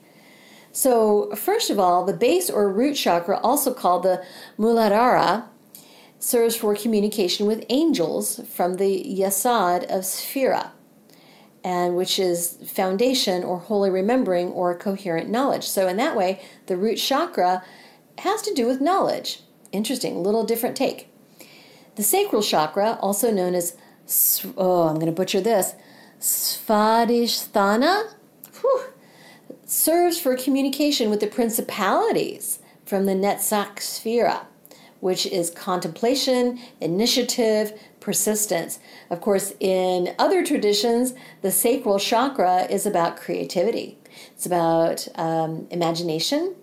So, 0.72 1.34
first 1.36 1.70
of 1.70 1.80
all, 1.80 2.06
the 2.06 2.14
base 2.14 2.50
or 2.50 2.72
root 2.72 2.96
chakra, 2.96 3.40
also 3.40 3.74
called 3.74 4.04
the 4.04 4.24
Muladhara, 4.60 5.46
serves 6.20 6.56
for 6.56 6.76
communication 6.76 7.48
with 7.48 7.66
angels 7.70 8.42
from 8.54 8.76
the 8.76 9.04
Yesod 9.04 9.84
of 9.86 10.04
Sphira, 10.04 10.72
and 11.64 11.96
which 11.96 12.20
is 12.20 12.58
foundation 12.68 13.44
or 13.44 13.58
holy 13.60 13.90
remembering 13.90 14.50
or 14.50 14.78
coherent 14.78 15.30
knowledge. 15.30 15.64
So, 15.64 15.88
in 15.88 15.98
that 15.98 16.16
way, 16.16 16.42
the 16.68 16.78
root 16.78 16.98
chakra 16.98 17.64
has 18.20 18.42
to 18.44 18.54
do 18.54 18.68
with 18.68 18.82
knowledge. 18.82 19.42
Interesting, 19.72 20.24
little 20.24 20.44
different 20.44 20.76
take. 20.76 21.10
The 21.96 22.04
sacral 22.04 22.44
chakra, 22.44 23.00
also 23.02 23.32
known 23.32 23.56
as, 23.56 23.76
oh, 24.58 24.88
I'm 24.88 24.96
going 24.96 25.08
to 25.08 25.12
butcher 25.12 25.42
this, 25.42 25.74
Svadhisthana, 26.20 28.14
whew, 28.62 28.84
serves 29.68 30.18
for 30.18 30.36
communication 30.38 31.10
with 31.10 31.20
the 31.20 31.28
principalities 31.28 32.60
from 32.86 33.06
the 33.06 33.14
Netzach 33.14 33.76
Sphira, 33.76 34.46
which 35.02 35.26
is 35.26 35.52
contemplation, 35.52 36.58
initiative, 36.80 37.78
persistence. 38.00 38.80
Of 39.10 39.20
course, 39.20 39.54
in 39.60 40.16
other 40.18 40.44
traditions, 40.44 41.14
the 41.42 41.52
sacral 41.52 42.00
chakra 42.00 42.64
is 42.64 42.86
about 42.86 43.18
creativity. 43.18 43.98
It's 44.32 44.46
about 44.46 45.06
um, 45.16 45.68
imagination, 45.70 46.56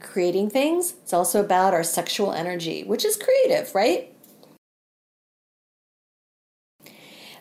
creating 0.00 0.50
things. 0.50 0.94
It's 1.02 1.12
also 1.12 1.40
about 1.40 1.74
our 1.74 1.84
sexual 1.84 2.32
energy, 2.32 2.82
which 2.82 3.04
is 3.04 3.16
creative, 3.16 3.72
right? 3.72 4.12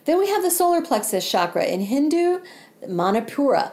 Then 0.05 0.19
we 0.19 0.27
have 0.29 0.43
the 0.43 0.51
solar 0.51 0.83
plexus 0.83 1.29
chakra 1.29 1.65
in 1.65 1.81
Hindu, 1.81 2.41
Manipura, 2.87 3.71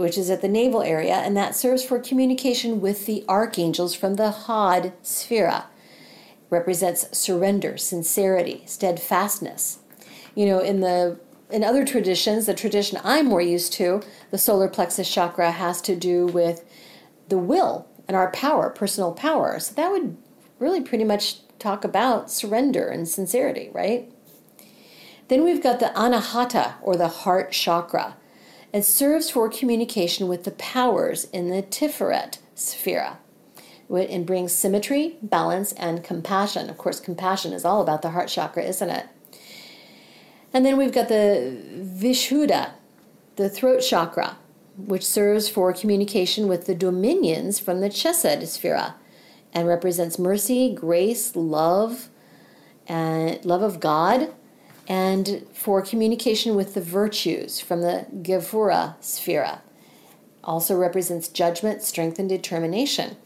which 0.00 0.16
is 0.16 0.30
at 0.30 0.40
the 0.40 0.48
navel 0.48 0.82
area, 0.82 1.16
and 1.16 1.36
that 1.36 1.54
serves 1.54 1.84
for 1.84 1.98
communication 1.98 2.80
with 2.80 3.04
the 3.04 3.22
archangels 3.28 3.94
from 3.94 4.14
the 4.14 4.30
Hod 4.30 4.94
Sphira. 5.02 5.64
Represents 6.48 7.16
surrender, 7.16 7.76
sincerity, 7.76 8.62
steadfastness. 8.64 9.80
You 10.34 10.46
know, 10.46 10.58
in 10.58 10.80
the 10.80 11.20
in 11.50 11.62
other 11.62 11.84
traditions, 11.84 12.46
the 12.46 12.54
tradition 12.54 12.98
I'm 13.04 13.26
more 13.26 13.42
used 13.42 13.74
to, 13.74 14.02
the 14.30 14.38
solar 14.38 14.68
plexus 14.68 15.12
chakra 15.12 15.50
has 15.50 15.82
to 15.82 15.94
do 15.94 16.26
with 16.26 16.64
the 17.28 17.38
will 17.38 17.86
and 18.08 18.16
our 18.16 18.30
power, 18.30 18.70
personal 18.70 19.12
power. 19.12 19.60
So 19.60 19.74
that 19.74 19.90
would 19.90 20.16
really 20.58 20.80
pretty 20.80 21.04
much 21.04 21.40
talk 21.58 21.84
about 21.84 22.30
surrender 22.30 22.88
and 22.88 23.06
sincerity, 23.06 23.68
right? 23.72 24.10
Then 25.28 25.44
we've 25.44 25.62
got 25.62 25.78
the 25.78 25.92
anahata 25.94 26.74
or 26.80 26.96
the 26.96 27.08
heart 27.08 27.52
chakra. 27.52 28.16
It 28.72 28.84
serves 28.84 29.30
for 29.30 29.48
communication 29.48 30.28
with 30.28 30.44
the 30.44 30.52
powers 30.52 31.24
in 31.32 31.50
the 31.50 31.62
Tiferet 31.62 32.38
sphere 32.54 33.18
and 33.88 34.24
brings 34.24 34.52
symmetry, 34.52 35.16
balance, 35.20 35.72
and 35.72 36.04
compassion. 36.04 36.70
Of 36.70 36.78
course, 36.78 37.00
compassion 37.00 37.52
is 37.52 37.64
all 37.64 37.82
about 37.82 38.02
the 38.02 38.10
heart 38.10 38.28
chakra, 38.28 38.62
isn't 38.62 38.90
it? 38.90 39.06
And 40.52 40.64
then 40.64 40.76
we've 40.76 40.92
got 40.92 41.08
the 41.08 41.60
Vishuddha, 41.80 42.72
the 43.36 43.48
throat 43.48 43.80
chakra 43.80 44.36
which 44.86 45.04
serves 45.04 45.48
for 45.48 45.72
communication 45.72 46.48
with 46.48 46.66
the 46.66 46.74
dominions 46.74 47.58
from 47.58 47.80
the 47.80 47.88
Chesed 47.88 48.42
Sphira 48.42 48.94
and 49.52 49.66
represents 49.66 50.18
mercy, 50.18 50.72
grace, 50.72 51.34
love, 51.34 52.08
and 52.86 53.44
love 53.44 53.62
of 53.62 53.80
God, 53.80 54.32
and 54.90 55.46
for 55.52 55.80
communication 55.80 56.56
with 56.56 56.74
the 56.74 56.80
virtues 56.80 57.60
from 57.60 57.80
the 57.80 58.04
Gevura 58.22 58.96
Sphira. 59.00 59.60
Also 60.42 60.76
represents 60.76 61.28
judgment, 61.28 61.80
strength, 61.80 62.18
and 62.18 62.28
determination. 62.28 63.16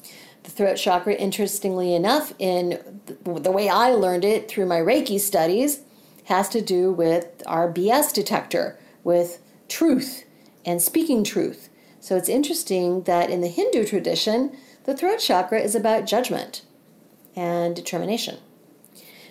The 0.43 0.51
throat 0.51 0.75
chakra, 0.75 1.15
interestingly 1.15 1.95
enough, 1.95 2.35
in 2.39 3.01
the 3.25 3.51
way 3.51 3.71
I 3.71 3.93
learned 3.93 4.27
it 4.27 4.47
through 4.47 4.67
my 4.67 4.77
Reiki 4.77 5.19
studies, 5.19 5.81
has 6.25 6.51
to 6.51 6.61
do 6.61 6.93
with 6.93 7.43
our 7.47 7.73
BS 7.73 8.13
detector, 8.13 8.79
with 9.03 9.41
truth 9.67 10.25
and 10.67 10.83
speaking 10.83 11.25
truth. 11.25 11.71
So 11.99 12.15
it's 12.15 12.29
interesting 12.29 13.05
that 13.05 13.31
in 13.31 13.41
the 13.41 13.49
Hindu 13.49 13.87
tradition, 13.87 14.55
the 14.85 14.95
throat 14.95 15.19
chakra 15.19 15.61
is 15.61 15.75
about 15.75 16.05
judgment 16.05 16.61
and 17.35 17.75
determination. 17.75 18.37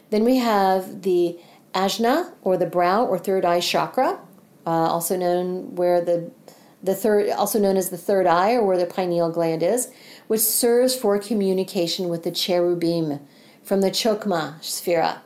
Then 0.10 0.24
we 0.24 0.38
have 0.38 1.04
the 1.04 1.38
ajna, 1.74 2.34
or 2.42 2.58
the 2.58 2.66
brow 2.66 3.06
or 3.06 3.18
third 3.18 3.46
eye 3.46 3.60
chakra, 3.60 4.20
uh, 4.66 4.70
also 4.70 5.18
known 5.18 5.76
where 5.76 6.02
the 6.02 6.32
the 6.82 6.94
third, 6.94 7.30
also 7.30 7.60
known 7.60 7.78
as 7.78 7.90
the 7.90 7.98
third 7.98 8.28
eye, 8.28 8.54
or 8.56 8.66
where 8.66 8.78
the 8.78 8.86
pineal 8.86 9.32
gland 9.32 9.64
is, 9.64 9.90
which 10.28 10.42
serves 10.42 10.94
for 10.94 11.18
communication 11.18 12.10
with 12.10 12.24
the 12.24 12.32
cherubim 12.32 13.22
from 13.64 13.80
the 13.80 13.90
chokma 13.90 14.60
sphera, 14.60 15.20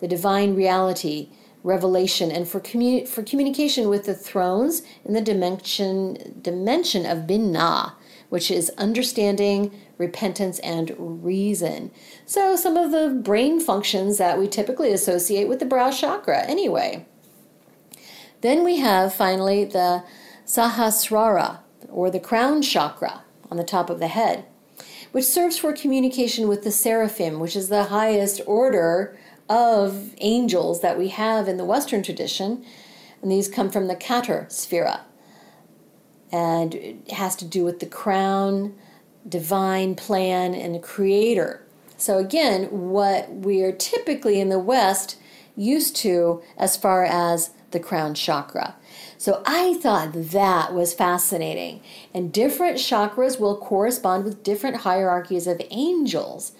the 0.00 0.08
divine 0.08 0.56
reality 0.56 1.28
revelation 1.66 2.30
and 2.30 2.48
for, 2.48 2.60
commu- 2.60 3.06
for 3.06 3.24
communication 3.24 3.88
with 3.88 4.04
the 4.04 4.14
thrones 4.14 4.82
in 5.04 5.14
the 5.14 5.20
dimension, 5.20 6.38
dimension 6.40 7.04
of 7.04 7.26
Binah, 7.26 7.92
which 8.28 8.52
is 8.52 8.70
understanding, 8.78 9.72
repentance, 9.98 10.58
and 10.60 10.94
reason. 10.98 11.90
So, 12.26 12.56
some 12.56 12.76
of 12.76 12.90
the 12.90 13.08
brain 13.08 13.60
functions 13.60 14.18
that 14.18 14.38
we 14.38 14.46
typically 14.46 14.92
associate 14.92 15.48
with 15.48 15.58
the 15.58 15.66
brow 15.66 15.90
chakra, 15.90 16.42
anyway. 16.44 17.06
Then 18.42 18.62
we 18.62 18.76
have 18.76 19.14
finally 19.14 19.64
the 19.64 20.04
Sahasrara, 20.44 21.60
or 21.88 22.10
the 22.10 22.20
crown 22.20 22.62
chakra 22.62 23.22
on 23.50 23.56
the 23.56 23.64
top 23.64 23.90
of 23.90 23.98
the 23.98 24.08
head, 24.08 24.44
which 25.12 25.24
serves 25.24 25.58
for 25.58 25.72
communication 25.72 26.46
with 26.46 26.62
the 26.62 26.70
seraphim, 26.70 27.40
which 27.40 27.56
is 27.56 27.68
the 27.68 27.84
highest 27.84 28.40
order 28.46 29.18
of 29.48 30.14
angels 30.18 30.82
that 30.82 30.98
we 30.98 31.08
have 31.08 31.48
in 31.48 31.56
the 31.56 31.64
Western 31.64 32.02
tradition, 32.02 32.64
and 33.22 33.30
these 33.30 33.48
come 33.48 33.70
from 33.70 33.86
the 33.86 33.96
Keter 33.96 34.46
Sphera. 34.48 35.00
And 36.32 36.74
it 36.74 37.12
has 37.12 37.36
to 37.36 37.44
do 37.44 37.64
with 37.64 37.80
the 37.80 37.86
crown, 37.86 38.74
divine 39.28 39.94
plan, 39.94 40.54
and 40.54 40.82
creator. 40.82 41.62
So, 41.96 42.18
again, 42.18 42.64
what 42.64 43.30
we're 43.30 43.72
typically 43.72 44.40
in 44.40 44.48
the 44.48 44.58
West 44.58 45.16
used 45.56 45.96
to 45.96 46.42
as 46.56 46.76
far 46.76 47.04
as 47.04 47.50
the 47.70 47.80
crown 47.80 48.14
chakra. 48.14 48.76
So, 49.18 49.42
I 49.46 49.74
thought 49.74 50.10
that 50.12 50.74
was 50.74 50.92
fascinating. 50.92 51.80
And 52.12 52.32
different 52.32 52.76
chakras 52.76 53.40
will 53.40 53.56
correspond 53.56 54.24
with 54.24 54.42
different 54.42 54.78
hierarchies 54.78 55.46
of 55.46 55.60
angels 55.70 56.52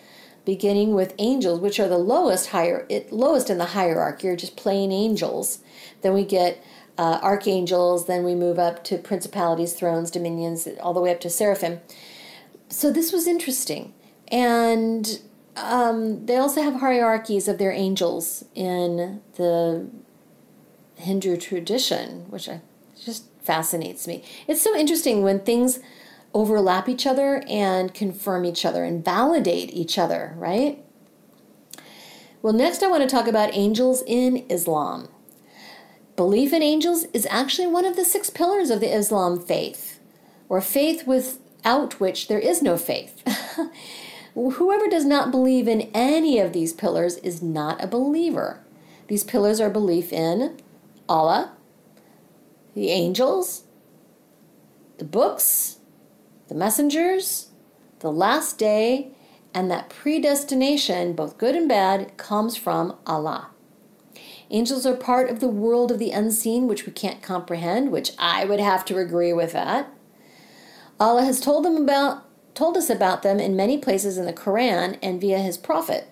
beginning 0.47 0.95
with 0.95 1.13
angels, 1.19 1.61
which 1.61 1.79
are 1.79 1.89
the 1.89 1.99
lowest 1.99 2.51
higher 2.51 2.87
lowest 3.11 3.51
in 3.51 3.59
the 3.59 3.67
hierarchy, 3.67 4.29
or 4.29 4.37
just 4.37 4.57
plain 4.57 4.93
angels. 4.93 5.59
Then 6.01 6.15
we 6.15 6.25
get 6.25 6.63
uh, 6.97 7.19
archangels. 7.21 8.07
Then 8.07 8.25
we 8.25 8.35
move 8.35 8.59
up 8.59 8.83
to 8.85 8.97
principalities, 8.97 9.75
thrones, 9.75 10.11
dominions, 10.11 10.67
all 10.81 10.95
the 10.95 11.01
way 11.01 11.11
up 11.11 11.21
to 11.21 11.29
seraphim. 11.29 11.81
So 12.69 12.91
this 12.91 13.13
was 13.13 13.27
interesting, 13.27 13.95
and 14.29 15.21
um, 15.57 16.27
they 16.27 16.37
also 16.37 16.63
have 16.63 16.75
hierarchies 16.81 17.49
of 17.49 17.59
their 17.59 17.73
angels 17.73 18.45
in 18.55 19.23
the 19.37 19.89
Hindu 20.97 21.37
tradition, 21.37 22.31
which 22.31 22.49
I, 22.49 22.61
just 23.03 23.25
fascinates 23.41 24.07
me. 24.07 24.25
It's 24.49 24.63
so 24.63 24.77
interesting 24.77 25.23
when 25.23 25.41
things 25.41 25.79
overlap 26.35 26.89
each 26.89 27.07
other 27.07 27.43
and 27.49 27.95
confirm 27.95 28.45
each 28.45 28.65
other 28.65 28.85
and 28.85 29.05
validate 29.05 29.73
each 29.73 29.97
other, 29.99 30.35
right? 30.37 30.85
Well, 32.43 32.53
next 32.53 32.83
I 32.83 32.89
want 32.89 33.03
to 33.03 33.09
talk 33.09 33.27
about 33.27 33.55
angels 33.55 34.03
in 34.07 34.45
Islam. 34.51 35.09
Belief 36.15 36.53
in 36.53 36.63
angels 36.63 37.05
is 37.13 37.27
actually 37.31 37.67
one 37.67 37.85
of 37.85 37.97
the 37.97 38.05
six 38.05 38.29
pillars 38.29 38.71
of 38.71 38.81
the 38.81 38.95
Islam 38.95 39.41
faith, 39.41 40.01
or 40.49 40.61
faith 40.61 41.07
without 41.67 41.99
which 41.99 42.29
there 42.29 42.39
is 42.39 42.63
no 42.63 42.77
faith. 42.77 43.25
Whoever 44.35 44.87
does 44.87 45.05
not 45.05 45.33
believe 45.33 45.67
in 45.67 45.91
any 45.93 46.39
of 46.39 46.53
these 46.53 46.73
pillars 46.73 47.17
is 47.19 47.43
not 47.43 47.83
a 47.83 47.89
believer. 47.89 48.61
These 49.09 49.25
pillars 49.25 49.61
are 49.61 49.69
belief 49.71 50.13
in 50.13 50.59
Allah, 51.09 51.55
the 52.75 52.91
angels, 52.91 53.65
the 54.99 55.05
books, 55.05 55.79
the 56.47 56.55
messengers, 56.55 57.49
the 57.99 58.13
last 58.13 58.59
day, 58.59 59.11
and 59.53 59.69
that 59.69 59.89
predestination, 59.89 61.15
both 61.15 61.37
good 61.37 61.57
and 61.57 61.69
bad, 61.69 62.17
comes 62.17 62.57
from 62.57 62.97
Allah. 63.07 63.49
Angels 64.51 64.87
are 64.87 64.95
part 64.95 65.31
of 65.31 65.41
the 65.41 65.49
world 65.49 65.91
of 65.91 65.99
the 65.99 66.13
unseen, 66.13 66.69
which 66.69 66.87
we 66.87 66.93
can't 66.93 67.23
comprehend, 67.23 67.91
which 67.91 68.13
I 68.21 68.45
would 68.45 68.61
have 68.61 68.85
to 68.85 68.99
agree 68.99 69.33
with 69.33 69.51
that. 69.53 69.93
Allah 70.99 71.25
has 71.25 71.41
told 71.41 71.65
them 71.65 71.77
about 71.77 72.25
told 72.55 72.77
us 72.77 72.89
about 72.89 73.23
them 73.23 73.39
in 73.39 73.55
many 73.55 73.77
places 73.77 74.17
in 74.17 74.25
the 74.25 74.33
Quran 74.33 74.99
and 75.03 75.21
via 75.21 75.39
his 75.39 75.59
prophet. 75.59 76.09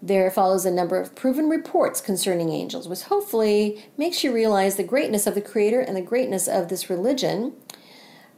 There 0.00 0.30
follows 0.30 0.64
a 0.64 0.70
number 0.70 0.98
of 0.98 1.14
proven 1.14 1.48
reports 1.48 2.00
concerning 2.00 2.48
angels, 2.48 2.88
which 2.88 3.02
hopefully 3.02 3.84
makes 3.98 4.24
you 4.24 4.32
realize 4.32 4.76
the 4.76 4.82
greatness 4.82 5.26
of 5.26 5.34
the 5.34 5.42
Creator 5.42 5.80
and 5.80 5.94
the 5.94 6.00
greatness 6.00 6.48
of 6.48 6.68
this 6.68 6.88
religion 6.88 7.52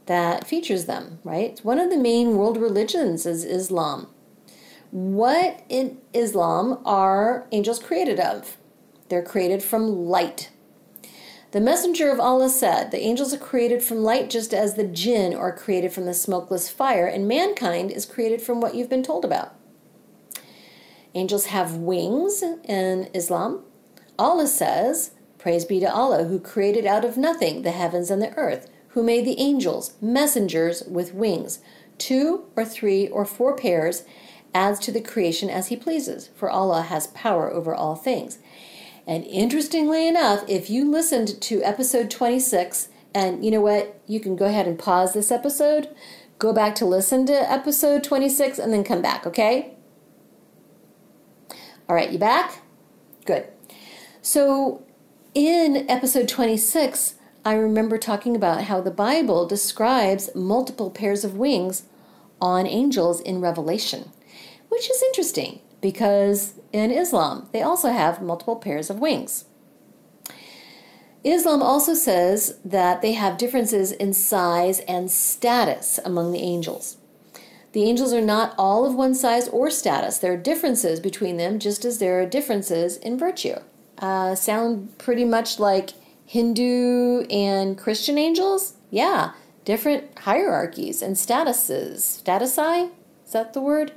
that 0.05 0.45
features 0.45 0.85
them, 0.85 1.19
right? 1.23 1.59
One 1.63 1.79
of 1.79 1.89
the 1.89 1.97
main 1.97 2.37
world 2.37 2.57
religions 2.57 3.25
is 3.25 3.43
Islam. 3.45 4.07
What 4.91 5.63
in 5.69 5.97
Islam 6.13 6.79
are 6.85 7.47
angels 7.51 7.79
created 7.79 8.19
of? 8.19 8.57
They're 9.09 9.23
created 9.23 9.63
from 9.63 10.05
light. 10.05 10.51
The 11.55 11.61
messenger 11.61 12.11
of 12.11 12.19
Allah 12.19 12.49
said, 12.49 12.91
The 12.91 12.99
angels 12.99 13.33
are 13.33 13.37
created 13.37 13.81
from 13.81 14.03
light 14.03 14.29
just 14.29 14.53
as 14.53 14.73
the 14.73 14.83
jinn 14.83 15.33
are 15.33 15.55
created 15.55 15.93
from 15.93 16.03
the 16.03 16.13
smokeless 16.13 16.69
fire, 16.69 17.07
and 17.07 17.29
mankind 17.29 17.91
is 17.91 18.05
created 18.05 18.41
from 18.41 18.59
what 18.59 18.75
you've 18.75 18.89
been 18.89 19.03
told 19.03 19.23
about. 19.23 19.55
Angels 21.13 21.45
have 21.45 21.77
wings 21.77 22.43
in 22.43 23.09
Islam. 23.13 23.63
Allah 24.19 24.47
says, 24.47 25.11
Praise 25.37 25.63
be 25.63 25.79
to 25.79 25.89
Allah, 25.89 26.25
who 26.25 26.41
created 26.41 26.85
out 26.85 27.05
of 27.05 27.15
nothing 27.15 27.61
the 27.61 27.71
heavens 27.71 28.11
and 28.11 28.21
the 28.21 28.35
earth, 28.35 28.69
who 28.89 29.01
made 29.01 29.23
the 29.23 29.39
angels, 29.39 29.93
messengers 30.01 30.83
with 30.83 31.13
wings. 31.13 31.59
Two 31.97 32.47
or 32.57 32.65
three 32.65 33.07
or 33.07 33.23
four 33.23 33.55
pairs 33.55 34.03
adds 34.53 34.77
to 34.79 34.91
the 34.91 34.99
creation 34.99 35.49
as 35.49 35.67
He 35.67 35.77
pleases, 35.77 36.31
for 36.35 36.49
Allah 36.49 36.81
has 36.81 37.07
power 37.07 37.49
over 37.49 37.73
all 37.73 37.95
things. 37.95 38.39
And 39.07 39.23
interestingly 39.25 40.07
enough, 40.07 40.43
if 40.47 40.69
you 40.69 40.89
listened 40.89 41.39
to 41.41 41.61
episode 41.63 42.09
26, 42.09 42.89
and 43.13 43.45
you 43.45 43.51
know 43.51 43.61
what, 43.61 43.99
you 44.07 44.19
can 44.19 44.35
go 44.35 44.45
ahead 44.45 44.67
and 44.67 44.79
pause 44.79 45.13
this 45.13 45.31
episode, 45.31 45.89
go 46.39 46.51
back 46.51 46.75
to 46.75 46.85
listen 46.85 47.25
to 47.27 47.51
episode 47.51 48.03
26, 48.03 48.57
and 48.57 48.73
then 48.73 48.83
come 48.83 49.01
back, 49.01 49.27
okay? 49.27 49.75
All 51.87 51.95
right, 51.95 52.11
you 52.11 52.17
back? 52.17 52.63
Good. 53.25 53.47
So, 54.21 54.83
in 55.35 55.85
episode 55.87 56.27
26, 56.27 57.15
I 57.45 57.53
remember 57.53 57.99
talking 57.99 58.35
about 58.35 58.63
how 58.63 58.81
the 58.81 58.89
Bible 58.89 59.45
describes 59.45 60.33
multiple 60.33 60.89
pairs 60.89 61.23
of 61.23 61.37
wings 61.37 61.83
on 62.41 62.65
angels 62.65 63.21
in 63.21 63.39
Revelation, 63.39 64.11
which 64.69 64.89
is 64.89 65.03
interesting 65.03 65.61
because 65.81 66.53
in 66.71 66.91
Islam 66.91 67.47
they 67.51 67.61
also 67.61 67.89
have 67.89 68.21
multiple 68.21 68.55
pairs 68.55 68.89
of 68.89 68.99
wings. 68.99 69.45
Islam 71.23 71.63
also 71.63 71.95
says 71.95 72.59
that 72.63 73.01
they 73.01 73.13
have 73.13 73.39
differences 73.39 73.91
in 73.91 74.13
size 74.13 74.79
and 74.81 75.09
status 75.09 75.99
among 76.05 76.31
the 76.31 76.41
angels. 76.41 76.97
The 77.71 77.83
angels 77.83 78.13
are 78.13 78.21
not 78.21 78.53
all 78.57 78.85
of 78.85 78.95
one 78.95 79.15
size 79.15 79.49
or 79.49 79.69
status. 79.69 80.19
There 80.19 80.33
are 80.33 80.37
differences 80.37 80.99
between 80.99 81.37
them, 81.37 81.59
just 81.59 81.83
as 81.83 81.97
there 81.97 82.21
are 82.21 82.25
differences 82.25 82.95
in 82.97 83.17
virtue. 83.17 83.55
Uh, 83.97 84.35
sound 84.35 84.97
pretty 84.97 85.25
much 85.25 85.59
like 85.59 85.91
Hindu 86.25 87.25
and 87.29 87.77
Christian 87.77 88.17
angels? 88.17 88.75
Yeah, 88.89 89.31
different 89.65 90.19
hierarchies 90.19 91.01
and 91.01 91.15
statuses. 91.15 92.23
Statusi? 92.23 92.91
Is 93.25 93.33
that 93.33 93.53
the 93.53 93.61
word? 93.61 93.93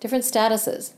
Different 0.00 0.24
statuses. 0.24 0.94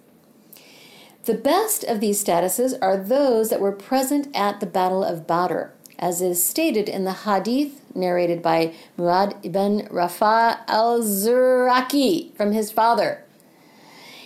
The 1.24 1.34
best 1.34 1.84
of 1.84 2.00
these 2.00 2.22
statuses 2.22 2.74
are 2.82 2.98
those 2.98 3.48
that 3.48 3.60
were 3.60 3.72
present 3.72 4.28
at 4.34 4.60
the 4.60 4.66
Battle 4.66 5.02
of 5.02 5.26
Badr, 5.26 5.68
as 5.98 6.20
is 6.20 6.44
stated 6.44 6.86
in 6.86 7.04
the 7.04 7.24
hadith 7.24 7.80
narrated 7.96 8.42
by 8.42 8.74
Muad 8.98 9.42
ibn 9.42 9.88
Rafa 9.90 10.60
al 10.68 11.00
Zuraki 11.00 12.36
from 12.36 12.52
his 12.52 12.70
father. 12.70 13.24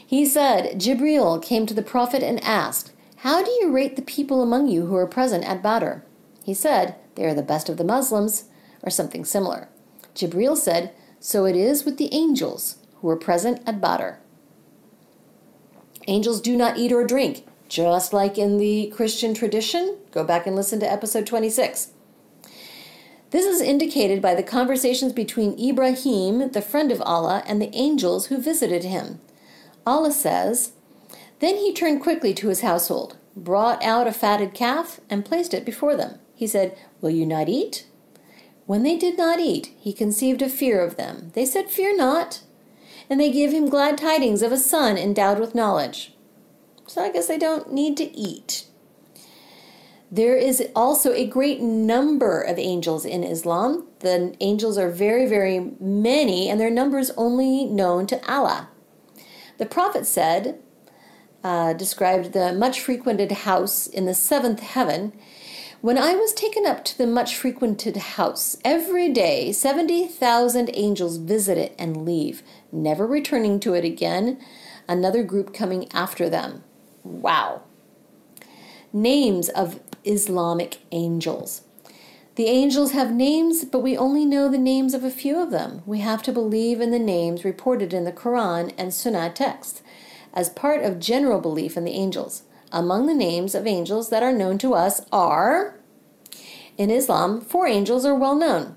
He 0.05 0.27
said, 0.27 0.81
Jibril 0.81 1.41
came 1.41 1.67
to 1.67 1.75
the 1.75 1.83
Prophet 1.83 2.25
and 2.25 2.43
asked, 2.43 2.91
How 3.19 3.45
do 3.45 3.51
you 3.61 3.71
rate 3.71 3.95
the 3.95 4.03
people 4.03 4.43
among 4.43 4.67
you 4.67 4.87
who 4.87 4.97
are 4.97 5.07
present 5.07 5.45
at 5.45 5.63
Badr? 5.63 5.99
He 6.43 6.55
said, 6.55 6.97
They 7.15 7.27
are 7.27 7.35
the 7.35 7.43
best 7.43 7.69
of 7.69 7.77
the 7.77 7.85
Muslims, 7.85 8.47
or 8.83 8.91
something 8.91 9.25
similar. 9.25 9.69
Jibril 10.17 10.57
said, 10.57 10.93
So 11.21 11.45
it 11.45 11.55
is 11.55 11.85
with 11.85 11.97
the 11.97 12.13
angels 12.13 12.79
who 12.97 13.07
were 13.07 13.17
present 13.17 13.61
at 13.67 13.81
Badr. 13.81 14.15
Angels 16.09 16.41
do 16.41 16.57
not 16.57 16.79
eat 16.79 16.91
or 16.91 17.07
drink, 17.07 17.47
just 17.69 18.15
like 18.15 18.39
in 18.39 18.57
the 18.57 18.91
Christian 18.97 19.35
tradition. 19.35 19.99
Go 20.11 20.25
back 20.25 20.47
and 20.47 20.57
listen 20.57 20.81
to 20.81 20.91
episode 20.91 21.27
26. 21.27 21.93
This 23.31 23.45
is 23.45 23.61
indicated 23.61 24.23
by 24.23 24.35
the 24.35 24.43
conversations 24.43 25.13
between 25.13 25.61
Ibrahim, 25.61 26.51
the 26.53 26.63
friend 26.63 26.91
of 26.91 27.03
Allah, 27.03 27.43
and 27.47 27.61
the 27.61 27.75
angels 27.77 28.29
who 28.29 28.41
visited 28.41 28.85
him. 28.85 29.21
Allah 29.87 30.11
says, 30.11 30.73
Then 31.41 31.57
he 31.57 31.75
turned 31.75 32.03
quickly 32.03 32.33
to 32.35 32.49
his 32.49 32.63
household, 32.63 33.19
brought 33.37 33.83
out 33.85 34.07
a 34.07 34.13
fatted 34.13 34.55
calf, 34.55 35.01
and 35.11 35.27
placed 35.27 35.53
it 35.53 35.67
before 35.67 35.95
them. 35.95 36.21
He 36.35 36.47
said, 36.47 36.75
Will 37.03 37.11
you 37.11 37.27
not 37.27 37.51
eat? 37.51 37.87
When 38.65 38.83
they 38.83 38.97
did 38.97 39.19
not 39.19 39.41
eat, 39.41 39.75
he 39.79 39.93
conceived 39.93 40.41
a 40.41 40.49
fear 40.49 40.83
of 40.83 40.97
them. 40.97 41.33
They 41.35 41.45
said, 41.45 41.69
Fear 41.69 41.99
not 41.99 42.41
and 43.11 43.21
they 43.21 43.31
give 43.31 43.53
him 43.53 43.69
glad 43.69 43.99
tidings 43.99 44.43
of 44.43 44.53
a 44.53 44.59
son 44.59 44.99
endowed 44.99 45.39
with 45.39 45.55
knowledge. 45.55 46.15
So 46.87 47.03
I 47.03 47.11
guess 47.11 47.27
they 47.27 47.39
don't 47.39 47.73
need 47.73 47.97
to 47.99 48.17
eat. 48.17 48.67
There 50.11 50.37
is 50.37 50.63
also 50.75 51.13
a 51.13 51.27
great 51.27 51.61
number 51.61 52.41
of 52.41 52.59
angels 52.59 53.05
in 53.05 53.23
Islam. 53.25 53.87
The 54.01 54.35
angels 54.41 54.79
are 54.79 54.89
very, 54.89 55.27
very 55.27 55.73
many, 55.79 56.49
and 56.49 56.59
their 56.59 56.71
number 56.71 56.99
is 56.99 57.13
only 57.17 57.67
known 57.67 58.07
to 58.07 58.33
Allah. 58.33 58.69
The 59.59 59.67
Prophet 59.67 60.07
said, 60.07 60.61
uh, 61.45 61.75
described 61.75 62.33
the 62.33 62.53
much 62.53 62.81
frequented 62.81 63.33
house 63.33 63.87
in 63.87 64.07
the 64.07 64.15
seventh 64.15 64.61
heaven 64.61 65.13
when 65.81 65.97
I 65.97 66.17
was 66.17 66.33
taken 66.33 66.67
up 66.67 66.85
to 66.87 66.99
the 66.99 67.07
much 67.07 67.37
frequented 67.37 67.97
house, 67.97 68.57
every 68.65 69.13
day 69.13 69.53
70,000 69.53 70.71
angels 70.75 71.19
visit 71.19 71.57
it 71.57 71.77
and 71.79 72.05
leave, 72.05 72.43
never 72.73 73.07
returning 73.07 73.61
to 73.61 73.75
it 73.75 73.85
again, 73.85 74.39
another 74.89 75.23
group 75.23 75.55
coming 75.55 75.91
after 75.93 76.29
them. 76.29 76.65
Wow. 77.05 77.63
Names 78.93 79.49
of 79.51 79.81
Islamic 80.05 80.79
angels. 80.93 81.63
The 82.37 82.47
angels 82.47 82.93
have 82.93 83.13
names, 83.13 83.65
but 83.65 83.81
we 83.81 83.97
only 83.97 84.25
know 84.25 84.49
the 84.49 84.59
names 84.59 84.95
of 84.95 85.03
a 85.03 85.11
few 85.11 85.41
of 85.41 85.51
them. 85.51 85.83
We 85.85 85.99
have 85.99 86.23
to 86.23 86.33
believe 86.33 86.81
in 86.81 86.93
the 86.93 86.99
names 86.99 87.45
reported 87.45 87.93
in 87.93 88.05
the 88.05 88.13
Quran 88.13 88.73
and 88.79 88.95
Sunnah 88.95 89.31
texts 89.31 89.83
as 90.33 90.49
part 90.49 90.83
of 90.83 91.01
general 91.01 91.41
belief 91.41 91.77
in 91.77 91.85
the 91.85 91.93
angels. 91.93 92.45
Among 92.71 93.07
the 93.07 93.15
names 93.15 93.55
of 93.55 93.67
angels 93.67 94.11
that 94.11 94.23
are 94.23 94.33
known 94.33 94.59
to 94.59 94.75
us 94.75 95.01
are 95.11 95.81
in 96.77 96.91
Islam, 96.91 97.41
four 97.41 97.67
angels 97.67 98.05
are 98.05 98.15
well 98.15 98.37
known 98.37 98.77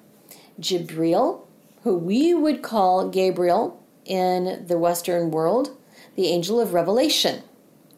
Jibril, 0.59 1.41
who 1.83 1.95
we 1.95 2.33
would 2.33 2.63
call 2.63 3.09
Gabriel 3.09 3.80
in 4.11 4.65
the 4.67 4.77
Western 4.77 5.31
world, 5.31 5.77
the 6.17 6.27
angel 6.27 6.59
of 6.59 6.73
revelation. 6.73 7.43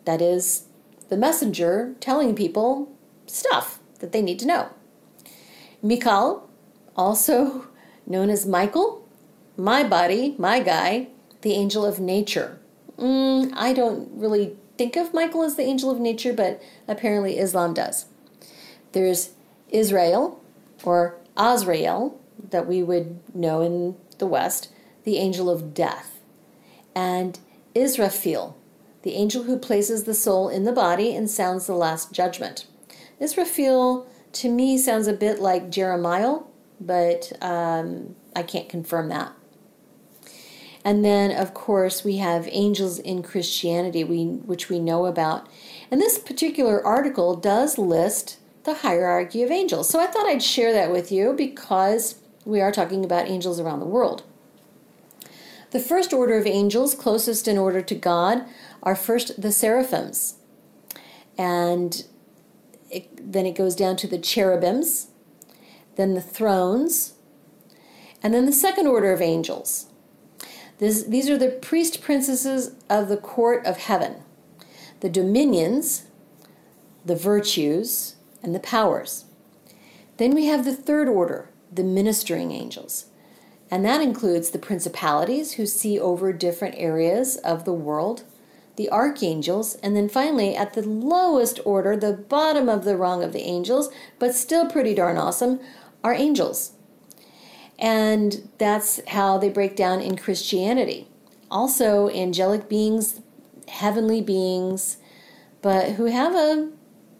That 0.06 0.22
is, 0.22 0.66
the 1.10 1.18
messenger 1.18 1.96
telling 2.00 2.36
people 2.36 2.96
stuff 3.26 3.80
that 3.98 4.12
they 4.12 4.22
need 4.22 4.38
to 4.38 4.46
know. 4.46 4.70
Mikal, 5.84 6.44
also 6.96 7.68
known 8.06 8.30
as 8.30 8.46
Michael, 8.46 9.10
my 9.58 9.84
body, 9.84 10.36
my 10.38 10.60
guy, 10.60 11.08
the 11.42 11.54
angel 11.54 11.84
of 11.84 12.00
nature. 12.00 12.60
Mm, 13.00 13.52
I 13.56 13.74
don't 13.74 14.08
really 14.14 14.56
think 14.78 14.96
of 14.96 15.16
Michael 15.16 15.42
as 15.42 15.56
the 15.56 15.64
angel 15.64 15.90
of 15.90 16.00
nature, 16.00 16.32
but 16.32 16.62
apparently 16.88 17.40
Islam 17.40 17.74
does. 17.74 18.06
There's 18.92 19.32
Israel, 19.70 20.40
or 20.84 21.16
Azrael, 21.36 22.20
that 22.52 22.68
we 22.68 22.84
would 22.84 23.20
know 23.34 23.62
in 23.62 23.96
the 24.20 24.28
West, 24.28 24.70
the 25.04 25.18
angel 25.18 25.50
of 25.50 25.74
death, 25.74 26.20
and 26.96 27.40
Israfil, 27.76 28.56
the 29.02 29.14
angel 29.14 29.44
who 29.44 29.58
places 29.58 30.04
the 30.04 30.14
soul 30.14 30.50
in 30.50 30.64
the 30.64 30.72
body 30.72 31.16
and 31.16 31.30
sounds 31.30 31.68
the 31.68 31.76
last 31.76 32.12
judgment. 32.12 32.66
Israfil, 33.20 34.06
to 34.34 34.50
me, 34.50 34.78
sounds 34.78 35.08
a 35.08 35.14
bit 35.14 35.40
like 35.40 35.70
Jeremiah, 35.70 36.40
but 36.80 37.32
um, 37.42 38.16
I 38.36 38.44
can't 38.44 38.70
confirm 38.70 39.10
that. 39.10 39.34
And 40.86 41.04
then, 41.04 41.32
of 41.32 41.54
course, 41.54 42.04
we 42.04 42.18
have 42.18 42.48
angels 42.52 43.00
in 43.00 43.24
Christianity, 43.24 44.04
we, 44.04 44.26
which 44.26 44.70
we 44.70 44.80
know 44.80 45.06
about. 45.06 45.48
And 45.90 46.02
this 46.02 46.18
particular 46.18 46.86
article 46.86 47.36
does 47.36 47.78
list 47.78 48.38
the 48.64 48.76
hierarchy 48.76 49.44
of 49.44 49.52
angels. 49.52 49.90
So 49.90 50.00
I 50.00 50.08
thought 50.08 50.28
I'd 50.28 50.44
share 50.44 50.74
that 50.74 50.92
with 50.92 51.12
you 51.12 51.34
because 51.34 52.16
we 52.46 52.60
are 52.60 52.72
talking 52.72 53.06
about 53.06 53.30
angels 53.30 53.60
around 53.60 53.80
the 53.80 53.86
world. 53.86 54.24
The 55.74 55.80
first 55.80 56.14
order 56.14 56.38
of 56.38 56.46
angels, 56.46 56.94
closest 56.94 57.48
in 57.48 57.58
order 57.58 57.82
to 57.82 57.96
God, 57.96 58.46
are 58.84 58.96
first 58.96 59.42
the 59.42 59.52
seraphims. 59.52 60.36
And 61.36 62.06
it, 62.92 63.34
then 63.34 63.48
it 63.48 63.56
goes 63.56 63.76
down 63.76 63.98
to 63.98 64.08
the 64.08 64.20
cherubims, 64.20 65.08
then 65.96 66.14
the 66.14 66.22
thrones, 66.22 67.16
and 68.22 68.36
then 68.36 68.46
the 68.46 68.52
second 68.52 68.86
order 68.86 69.12
of 69.12 69.20
angels. 69.20 69.88
This, 70.78 71.06
these 71.06 71.28
are 71.28 71.40
the 71.40 71.50
priest 71.50 72.02
princesses 72.02 72.76
of 72.88 73.10
the 73.10 73.18
court 73.18 73.66
of 73.66 73.78
heaven, 73.78 74.18
the 75.00 75.10
dominions, 75.10 76.06
the 77.04 77.16
virtues, 77.16 78.16
and 78.44 78.54
the 78.54 78.60
powers. 78.60 79.26
Then 80.18 80.36
we 80.36 80.46
have 80.46 80.66
the 80.66 80.76
third 80.76 81.10
order, 81.10 81.50
the 81.72 81.84
ministering 81.84 82.52
angels. 82.52 83.08
And 83.74 83.84
that 83.86 84.02
includes 84.04 84.52
the 84.52 84.60
principalities 84.60 85.54
who 85.54 85.66
see 85.66 86.00
over 86.00 86.32
different 86.32 86.76
areas 86.78 87.38
of 87.38 87.66
the 87.66 87.74
world, 87.74 88.22
the 88.76 88.88
archangels, 88.92 89.78
and 89.82 89.96
then 89.96 90.08
finally, 90.08 90.56
at 90.56 90.74
the 90.74 90.84
lowest 90.84 91.60
order, 91.66 91.98
the 91.98 92.14
bottom 92.14 92.70
of 92.70 92.84
the 92.84 92.96
rung 92.96 93.24
of 93.24 93.34
the 93.34 93.42
angels, 93.42 93.90
but 94.20 94.36
still 94.36 94.68
pretty 94.68 94.94
darn 94.94 95.18
awesome, 95.18 95.60
are 96.04 96.14
angels. 96.14 96.74
And 97.80 98.48
that's 98.60 99.02
how 99.08 99.40
they 99.40 99.50
break 99.50 99.76
down 99.76 100.02
in 100.02 100.18
Christianity. 100.18 101.08
Also, 101.50 102.10
angelic 102.12 102.70
beings, 102.70 103.22
heavenly 103.68 104.22
beings, 104.22 104.98
but 105.64 105.94
who 105.94 106.06
have 106.06 106.36
a 106.36 106.70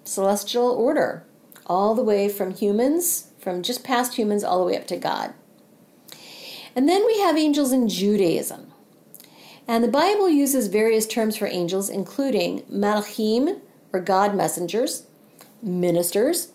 celestial 0.04 0.70
order, 0.70 1.26
all 1.66 1.96
the 1.96 2.04
way 2.04 2.30
from 2.30 2.54
humans, 2.54 3.30
from 3.40 3.64
just 3.64 3.84
past 3.84 4.18
humans, 4.20 4.44
all 4.44 4.60
the 4.60 4.72
way 4.72 4.78
up 4.78 4.86
to 4.86 4.98
God. 4.98 5.34
And 6.76 6.90
then 6.90 7.06
we 7.06 7.20
have 7.20 7.38
angels 7.38 7.72
in 7.72 7.88
Judaism. 7.88 8.72
And 9.68 9.84
the 9.84 9.90
Bible 9.90 10.30
uses 10.30 10.68
various 10.68 11.08
terms 11.08 11.38
for 11.38 11.48
angels, 11.48 11.90
including 11.90 12.62
malachim, 12.64 13.62
or 13.94 14.00
God 14.00 14.36
messengers, 14.36 15.08
ministers, 15.62 16.52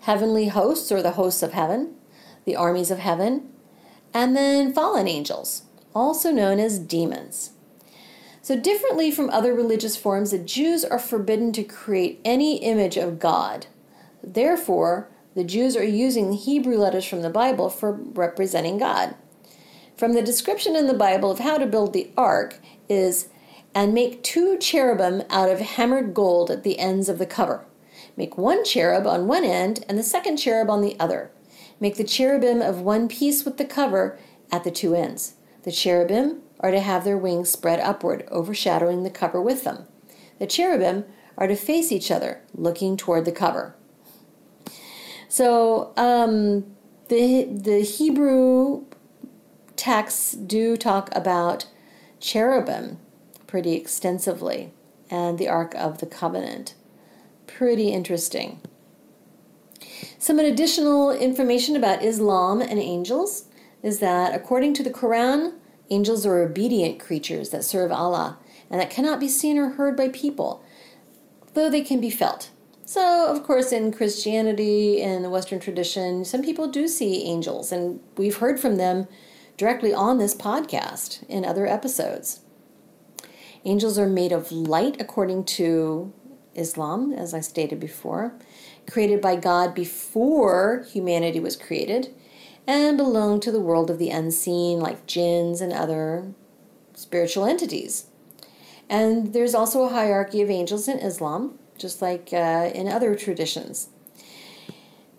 heavenly 0.00 0.48
hosts, 0.48 0.90
or 0.92 1.00
the 1.00 1.12
hosts 1.12 1.42
of 1.42 1.52
heaven, 1.52 1.94
the 2.44 2.56
armies 2.56 2.90
of 2.90 2.98
heaven, 2.98 3.48
and 4.12 4.36
then 4.36 4.72
fallen 4.72 5.08
angels, 5.08 5.62
also 5.94 6.30
known 6.30 6.58
as 6.58 6.78
demons. 6.78 7.52
So, 8.42 8.58
differently 8.58 9.12
from 9.12 9.30
other 9.30 9.54
religious 9.54 9.96
forms, 9.96 10.32
the 10.32 10.38
Jews 10.38 10.84
are 10.84 10.98
forbidden 10.98 11.52
to 11.52 11.62
create 11.62 12.20
any 12.24 12.56
image 12.56 12.96
of 12.96 13.20
God. 13.20 13.66
Therefore, 14.22 15.08
the 15.34 15.44
Jews 15.44 15.76
are 15.76 15.84
using 15.84 16.30
the 16.30 16.36
Hebrew 16.36 16.76
letters 16.76 17.04
from 17.04 17.22
the 17.22 17.30
Bible 17.30 17.70
for 17.70 17.92
representing 17.92 18.78
God. 18.78 19.14
From 20.02 20.14
the 20.14 20.20
description 20.20 20.74
in 20.74 20.88
the 20.88 20.94
Bible 20.94 21.30
of 21.30 21.38
how 21.38 21.58
to 21.58 21.64
build 21.64 21.92
the 21.92 22.10
ark 22.16 22.58
is 22.88 23.28
and 23.72 23.94
make 23.94 24.24
two 24.24 24.58
cherubim 24.58 25.22
out 25.30 25.48
of 25.48 25.60
hammered 25.60 26.12
gold 26.12 26.50
at 26.50 26.64
the 26.64 26.80
ends 26.80 27.08
of 27.08 27.20
the 27.20 27.24
cover. 27.24 27.64
Make 28.16 28.36
one 28.36 28.64
cherub 28.64 29.06
on 29.06 29.28
one 29.28 29.44
end 29.44 29.84
and 29.88 29.96
the 29.96 30.02
second 30.02 30.38
cherub 30.38 30.68
on 30.68 30.82
the 30.82 30.98
other. 30.98 31.30
Make 31.78 31.98
the 31.98 32.02
cherubim 32.02 32.60
of 32.60 32.80
one 32.80 33.06
piece 33.06 33.44
with 33.44 33.58
the 33.58 33.64
cover 33.64 34.18
at 34.50 34.64
the 34.64 34.72
two 34.72 34.96
ends. 34.96 35.34
The 35.62 35.70
cherubim 35.70 36.42
are 36.58 36.72
to 36.72 36.80
have 36.80 37.04
their 37.04 37.16
wings 37.16 37.50
spread 37.50 37.78
upward, 37.78 38.26
overshadowing 38.28 39.04
the 39.04 39.08
cover 39.08 39.40
with 39.40 39.62
them. 39.62 39.86
The 40.40 40.48
cherubim 40.48 41.04
are 41.38 41.46
to 41.46 41.54
face 41.54 41.92
each 41.92 42.10
other, 42.10 42.42
looking 42.52 42.96
toward 42.96 43.24
the 43.24 43.30
cover. 43.30 43.76
So 45.28 45.92
um, 45.96 46.74
the 47.08 47.44
the 47.44 47.82
Hebrew 47.82 48.86
texts 49.76 50.32
do 50.32 50.76
talk 50.76 51.08
about 51.14 51.66
cherubim 52.20 52.98
pretty 53.46 53.74
extensively 53.74 54.72
and 55.10 55.38
the 55.38 55.48
Ark 55.48 55.74
of 55.74 55.98
the 55.98 56.06
Covenant. 56.06 56.74
Pretty 57.46 57.90
interesting. 57.90 58.60
Some 60.18 60.38
additional 60.38 61.10
information 61.10 61.76
about 61.76 62.02
Islam 62.02 62.60
and 62.60 62.78
angels 62.78 63.44
is 63.82 63.98
that 63.98 64.34
according 64.34 64.74
to 64.74 64.82
the 64.82 64.90
Quran, 64.90 65.54
angels 65.90 66.24
are 66.24 66.42
obedient 66.42 66.98
creatures 67.00 67.50
that 67.50 67.64
serve 67.64 67.92
Allah 67.92 68.38
and 68.70 68.80
that 68.80 68.90
cannot 68.90 69.20
be 69.20 69.28
seen 69.28 69.58
or 69.58 69.70
heard 69.70 69.96
by 69.96 70.08
people, 70.08 70.64
though 71.54 71.68
they 71.68 71.82
can 71.82 72.00
be 72.00 72.10
felt. 72.10 72.50
So, 72.84 73.26
of 73.26 73.42
course, 73.42 73.72
in 73.72 73.92
Christianity 73.92 75.02
and 75.02 75.24
the 75.24 75.30
Western 75.30 75.60
tradition, 75.60 76.24
some 76.24 76.42
people 76.42 76.68
do 76.68 76.88
see 76.88 77.24
angels, 77.24 77.72
and 77.72 78.00
we've 78.16 78.36
heard 78.36 78.60
from 78.60 78.76
them 78.76 79.08
directly 79.56 79.92
on 79.92 80.18
this 80.18 80.34
podcast 80.34 81.24
in 81.28 81.44
other 81.44 81.66
episodes. 81.66 82.40
Angels 83.64 83.98
are 83.98 84.08
made 84.08 84.32
of 84.32 84.50
light 84.50 85.00
according 85.00 85.44
to 85.44 86.12
Islam, 86.54 87.12
as 87.12 87.32
I 87.32 87.40
stated 87.40 87.78
before, 87.78 88.34
created 88.90 89.20
by 89.20 89.36
God 89.36 89.74
before 89.74 90.84
humanity 90.90 91.40
was 91.40 91.56
created, 91.56 92.14
and 92.66 92.96
belong 92.96 93.40
to 93.40 93.52
the 93.52 93.60
world 93.60 93.90
of 93.90 93.98
the 93.98 94.10
unseen, 94.10 94.80
like 94.80 95.06
jinns 95.06 95.60
and 95.60 95.72
other 95.72 96.32
spiritual 96.94 97.44
entities. 97.44 98.06
And 98.88 99.32
there's 99.32 99.54
also 99.54 99.84
a 99.84 99.88
hierarchy 99.88 100.42
of 100.42 100.50
angels 100.50 100.88
in 100.88 100.98
Islam, 100.98 101.58
just 101.78 102.02
like 102.02 102.30
uh, 102.32 102.70
in 102.74 102.88
other 102.88 103.14
traditions. 103.14 103.88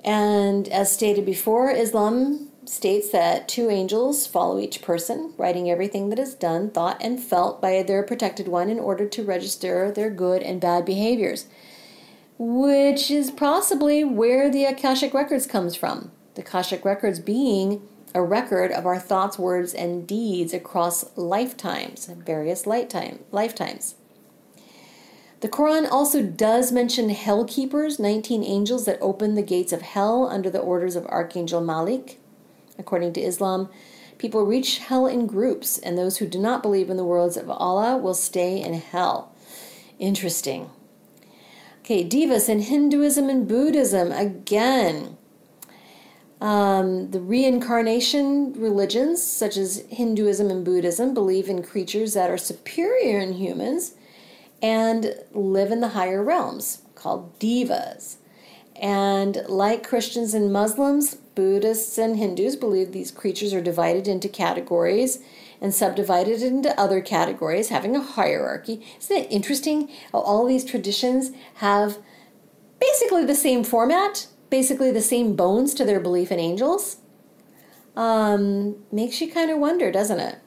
And 0.04 0.68
as 0.68 0.92
stated 0.92 1.26
before, 1.26 1.72
Islam 1.72 2.52
states 2.66 3.10
that 3.12 3.48
two 3.48 3.70
angels 3.70 4.28
follow 4.28 4.60
each 4.60 4.82
person, 4.82 5.34
writing 5.38 5.70
everything 5.70 6.10
that 6.10 6.20
is 6.20 6.34
done, 6.34 6.70
thought, 6.70 6.98
and 7.02 7.22
felt 7.22 7.62
by 7.62 7.84
their 7.84 8.04
protected 8.04 8.48
one 8.48 8.70
in 8.70 8.80
order 8.80 9.08
to 9.08 9.24
register 9.24 9.92
their 9.92 10.10
good 10.10 10.42
and 10.42 10.62
bad 10.62 10.86
behaviors, 10.86 11.48
which 12.38 13.10
is 13.12 13.32
possibly 13.32 14.04
where 14.04 14.50
the 14.50 14.66
Akashic 14.66 15.14
Records 15.14 15.46
comes 15.46 15.76
from. 15.76 16.12
The 16.36 16.42
Akashic 16.42 16.84
Records 16.84 17.20
being 17.20 17.88
a 18.16 18.22
record 18.22 18.72
of 18.72 18.86
our 18.86 19.00
thoughts, 19.00 19.40
words, 19.40 19.74
and 19.74 20.08
deeds 20.08 20.54
across 20.54 21.16
lifetimes, 21.18 22.06
various 22.06 22.68
lifetime, 22.68 23.20
lifetimes. 23.32 23.96
The 25.44 25.50
Quran 25.50 25.92
also 25.92 26.22
does 26.24 26.72
mention 26.72 27.10
hell 27.10 27.44
keepers, 27.44 28.00
19 28.00 28.44
angels 28.44 28.86
that 28.86 28.98
open 29.02 29.36
the 29.36 29.42
gates 29.42 29.74
of 29.74 29.82
hell 29.82 30.26
under 30.28 30.50
the 30.50 30.60
orders 30.60 30.96
of 30.96 31.06
Archangel 31.08 31.60
Malik. 31.60 32.20
According 32.78 33.14
to 33.14 33.22
Islam, 33.22 33.70
people 34.18 34.46
reach 34.46 34.80
hell 34.80 35.06
in 35.06 35.28
groups, 35.28 35.78
and 35.78 35.98
those 35.98 36.18
who 36.18 36.28
do 36.28 36.40
not 36.40 36.64
believe 36.64 36.90
in 36.90 36.98
the 36.98 37.04
words 37.04 37.38
of 37.38 37.50
Allah 37.50 37.98
will 37.98 38.14
stay 38.14 38.62
in 38.62 38.74
hell. 38.74 39.34
Interesting. 40.00 40.70
Okay, 41.82 42.04
devas 42.04 42.48
in 42.48 42.62
Hinduism 42.62 43.30
and 43.30 43.48
Buddhism, 43.48 44.12
again. 44.12 45.18
Um, 46.40 47.12
the 47.12 47.22
reincarnation 47.22 48.54
religions, 48.54 49.24
such 49.24 49.56
as 49.56 49.86
Hinduism 49.90 50.50
and 50.50 50.66
Buddhism, 50.66 51.14
believe 51.14 51.48
in 51.48 51.64
creatures 51.64 52.14
that 52.14 52.30
are 52.30 52.38
superior 52.38 53.20
in 53.20 53.34
humans 53.34 53.96
and 54.62 55.16
live 55.34 55.72
in 55.72 55.82
the 55.82 55.90
higher 55.90 56.24
realms, 56.24 56.82
called 56.96 57.38
devas. 57.40 58.18
And 58.82 59.44
like 59.48 59.88
Christians 59.88 60.34
and 60.34 60.52
Muslims, 60.52 61.16
Buddhists 61.16 61.98
and 61.98 62.18
Hindus 62.18 62.56
believe 62.56 62.92
these 62.92 63.12
creatures 63.12 63.54
are 63.54 63.62
divided 63.62 64.08
into 64.08 64.28
categories 64.28 65.20
and 65.62 65.74
subdivided 65.74 66.42
into 66.42 66.78
other 66.80 67.00
categories, 67.00 67.70
having 67.70 67.96
a 67.96 68.02
hierarchy. 68.02 68.86
Isn't 69.00 69.18
it 69.18 69.32
interesting 69.32 69.90
how 70.12 70.20
all 70.20 70.46
these 70.46 70.66
traditions 70.66 71.32
have 71.56 71.98
basically 72.80 73.24
the 73.26 73.36
same 73.36 73.64
format, 73.64 74.28
basically 74.50 74.92
the 74.92 75.02
same 75.02 75.36
bones 75.36 75.74
to 75.76 75.86
their 75.86 76.00
belief 76.00 76.32
in 76.32 76.40
angels? 76.40 76.98
Um, 77.96 78.84
makes 78.92 79.22
you 79.22 79.32
kind 79.32 79.52
of 79.52 79.60
wonder, 79.60 79.92
doesn't 79.92 80.20
it? 80.20 80.40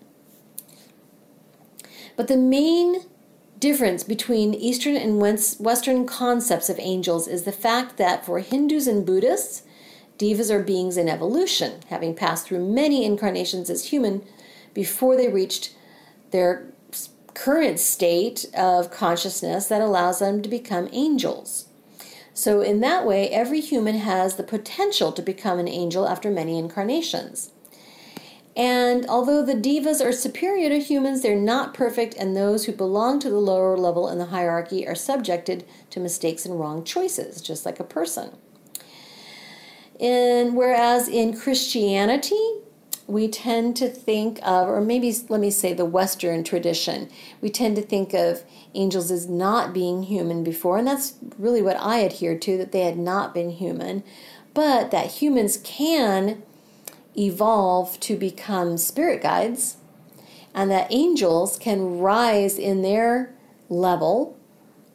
But 2.17 2.29
the 2.29 2.37
main 2.37 3.03
difference 3.59 4.05
between 4.05 4.55
Eastern 4.55 4.97
and 4.97 5.21
Western 5.21 6.07
concepts 6.07 6.69
of 6.69 6.79
angels 6.79 7.27
is 7.27 7.45
the 7.45 7.53
fact 7.53 7.97
that 7.97 8.25
for 8.25 8.41
Hindus 8.41 8.87
and 8.87 9.05
Buddhists, 9.05 9.63
Devas 10.19 10.51
are 10.51 10.63
beings 10.63 10.97
in 10.97 11.09
evolution, 11.09 11.81
having 11.89 12.15
passed 12.15 12.47
through 12.47 12.67
many 12.67 13.05
incarnations 13.05 13.69
as 13.69 13.87
human 13.87 14.23
before 14.73 15.17
they 15.17 15.29
reached 15.29 15.75
their 16.31 16.67
current 17.35 17.79
state 17.79 18.47
of 18.55 18.91
consciousness 18.91 19.69
that 19.69 19.83
allows 19.83 20.21
them 20.21 20.41
to 20.41 20.49
become 20.49 20.89
angels. 20.93 21.69
So, 22.33 22.61
in 22.61 22.81
that 22.81 23.07
way, 23.07 23.29
every 23.31 23.61
human 23.61 23.97
has 23.97 24.37
the 24.37 24.43
potential 24.43 25.13
to 25.13 25.23
become 25.23 25.59
an 25.59 25.69
angel 25.69 26.09
after 26.09 26.31
many 26.31 26.59
incarnations. 26.59 27.53
And 28.57 29.05
although 29.07 29.45
the 29.45 29.55
divas 29.55 30.03
are 30.03 30.13
superior 30.13 30.71
to 30.71 30.81
humans, 30.81 31.21
they're 31.21 31.37
not 31.37 31.75
perfect, 31.75 32.15
and 32.15 32.35
those 32.35 32.65
who 32.65 32.73
belong 32.73 33.21
to 33.21 33.29
the 33.29 33.39
lower 33.39 33.77
level 33.77 34.09
in 34.09 34.19
the 34.19 34.27
hierarchy 34.27 34.89
are 34.89 34.95
subjected 34.95 35.67
to 35.91 36.01
mistakes 36.01 36.47
and 36.47 36.59
wrong 36.59 36.83
choices, 36.83 37.43
just 37.43 37.67
like 37.67 37.79
a 37.79 37.85
person. 37.85 38.31
And 40.01 40.57
whereas 40.57 41.07
in 41.07 41.39
Christianity, 41.39 42.41
we 43.07 43.29
tend 43.29 43.77
to 43.77 43.89
think 43.89 44.41
of, 44.43 44.69
or 44.69 44.81
maybe 44.81 45.15
let 45.29 45.41
me 45.41 45.51
say 45.51 45.75
the 45.75 45.85
Western 45.85 46.43
tradition, 46.43 47.11
we 47.43 47.51
tend 47.51 47.77
to 47.77 47.83
think 47.83 48.15
of 48.15 48.43
angels 48.75 49.11
as 49.11 49.29
not 49.29 49.75
being 49.75 50.05
human 50.05 50.43
before, 50.43 50.79
and 50.79 50.87
that's 50.87 51.15
really 51.39 51.61
what 51.61 51.77
I 51.77 52.05
adhered 52.05 52.41
to, 52.43 52.57
that 52.57 52.73
they 52.73 52.81
had 52.81 52.99
not 52.99 53.35
been 53.35 53.51
human, 53.51 54.03
but 54.55 54.91
that 54.93 55.13
humans 55.13 55.59
can 55.63 56.43
evolve 57.19 57.99
to 58.01 58.17
become 58.17 58.77
spirit 58.77 59.23
guides, 59.23 59.77
and 60.55 60.71
that 60.71 60.89
angels 60.91 61.59
can 61.59 61.99
rise 61.99 62.59
in 62.59 62.83
their 62.83 63.35
level 63.69 64.39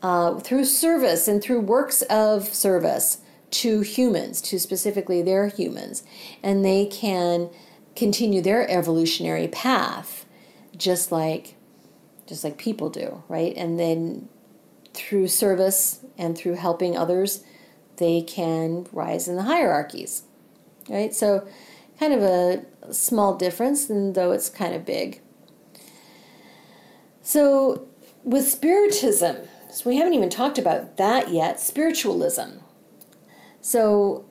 uh, 0.02 0.40
through 0.40 0.66
service 0.66 1.28
and 1.28 1.42
through 1.42 1.60
works 1.60 2.02
of 2.04 2.46
service 2.54 3.20
to 3.52 3.82
humans, 3.82 4.42
to 4.42 4.60
specifically 4.60 5.22
their 5.22 5.48
humans, 5.48 6.04
and 6.42 6.64
they 6.64 6.86
can 6.86 7.50
continue 7.96 8.42
their 8.42 8.70
evolutionary 8.72 9.48
path 9.48 10.26
just 10.78 11.12
like 11.12 11.56
just 12.28 12.44
like 12.46 12.58
people 12.58 12.90
do, 12.90 13.24
right? 13.28 13.54
And 13.58 13.78
then 13.78 14.30
through 14.94 15.28
service 15.28 16.00
and 16.18 16.38
through 16.38 16.54
helping 16.54 16.96
others, 16.96 17.44
they 17.98 18.22
can 18.22 18.88
rise 18.94 19.28
in 19.28 19.36
the 19.36 19.44
hierarchies. 19.44 20.24
Right? 20.90 21.14
So 21.14 21.46
kind 22.02 22.14
of 22.16 22.24
a 22.24 22.66
small 22.92 23.36
difference, 23.36 23.88
and 23.88 24.16
though 24.16 24.32
it's 24.32 24.50
kind 24.50 24.74
of 24.74 24.84
big. 24.84 25.22
So 27.22 27.88
with 28.24 28.48
spiritism, 28.48 29.38
so 29.72 29.88
we 29.88 29.98
haven't 29.98 30.16
even 30.16 30.32
talked 30.32 30.58
about 30.58 30.98
that 30.98 31.30
yet, 31.30 31.60
spiritualism. 31.60 32.58
So 33.62 34.26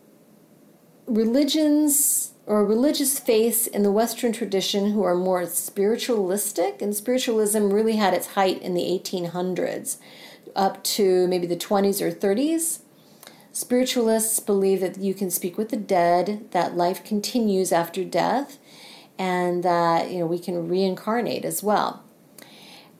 religions 1.06 2.32
or 2.44 2.66
religious 2.66 3.20
faiths 3.20 3.68
in 3.68 3.84
the 3.84 3.92
Western 3.92 4.32
tradition 4.32 4.90
who 4.90 5.04
are 5.04 5.14
more 5.14 5.46
spiritualistic, 5.46 6.82
and 6.82 6.92
spiritualism 6.92 7.72
really 7.72 7.94
had 7.96 8.14
its 8.14 8.34
height 8.34 8.60
in 8.60 8.74
the 8.74 8.82
1800s 8.82 9.98
up 10.56 10.82
to 10.82 11.28
maybe 11.28 11.46
the 11.46 11.54
20s 11.56 12.02
or 12.02 12.10
30s. 12.10 12.80
Spiritualists 13.60 14.40
believe 14.40 14.80
that 14.80 14.96
you 14.96 15.12
can 15.12 15.30
speak 15.30 15.58
with 15.58 15.68
the 15.68 15.76
dead, 15.76 16.50
that 16.52 16.78
life 16.78 17.04
continues 17.04 17.72
after 17.72 18.02
death, 18.02 18.56
and 19.18 19.62
that 19.62 20.10
you 20.10 20.20
know 20.20 20.24
we 20.24 20.38
can 20.38 20.66
reincarnate 20.66 21.44
as 21.44 21.62
well. 21.62 22.02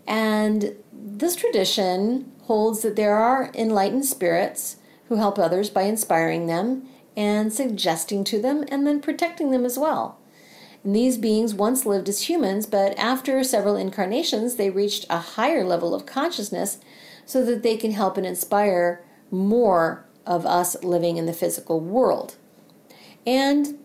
And 0.07 0.77
this 0.93 1.35
tradition 1.35 2.31
holds 2.43 2.83
that 2.83 2.95
there 2.95 3.17
are 3.17 3.51
enlightened 3.55 4.05
spirits 4.05 4.77
who 5.09 5.17
help 5.17 5.39
others 5.39 5.71
by 5.71 5.85
inspiring 5.85 6.47
them 6.47 6.87
and 7.17 7.51
suggesting 7.51 8.23
to 8.25 8.39
them 8.39 8.63
and 8.69 8.87
then 8.87 9.01
protecting 9.01 9.53
them 9.53 9.65
as 9.65 9.79
well. 9.79 10.19
And 10.85 10.95
these 10.95 11.17
beings 11.17 11.55
once 11.55 11.87
lived 11.87 12.11
as 12.11 12.29
humans, 12.29 12.67
but 12.67 12.99
after 12.99 13.43
several 13.45 13.77
incarnations, 13.77 14.57
they 14.57 14.69
reached 14.69 15.07
a 15.09 15.21
higher 15.21 15.65
level 15.65 15.95
of 15.95 16.05
consciousness 16.05 16.81
so 17.25 17.43
that 17.47 17.63
they 17.63 17.79
can 17.79 17.93
help 17.93 18.19
and 18.19 18.27
inspire 18.27 19.03
more 19.31 20.05
of 20.27 20.47
us 20.47 20.83
living 20.83 21.17
in 21.17 21.27
the 21.27 21.33
physical 21.33 21.81
world. 21.81 22.37
And 23.27 23.79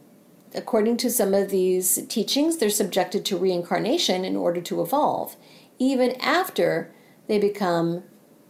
according 0.54 0.98
to 0.98 1.10
some 1.10 1.34
of 1.34 1.50
these 1.50 2.06
teachings, 2.08 2.58
they're 2.58 2.70
subjected 2.70 3.26
to 3.26 3.38
reincarnation 3.38 4.24
in 4.24 4.36
order 4.36 4.62
to 4.62 4.82
evolve, 4.82 5.36
even 5.78 6.20
after 6.22 6.92
they 7.28 7.40
become 7.40 8.04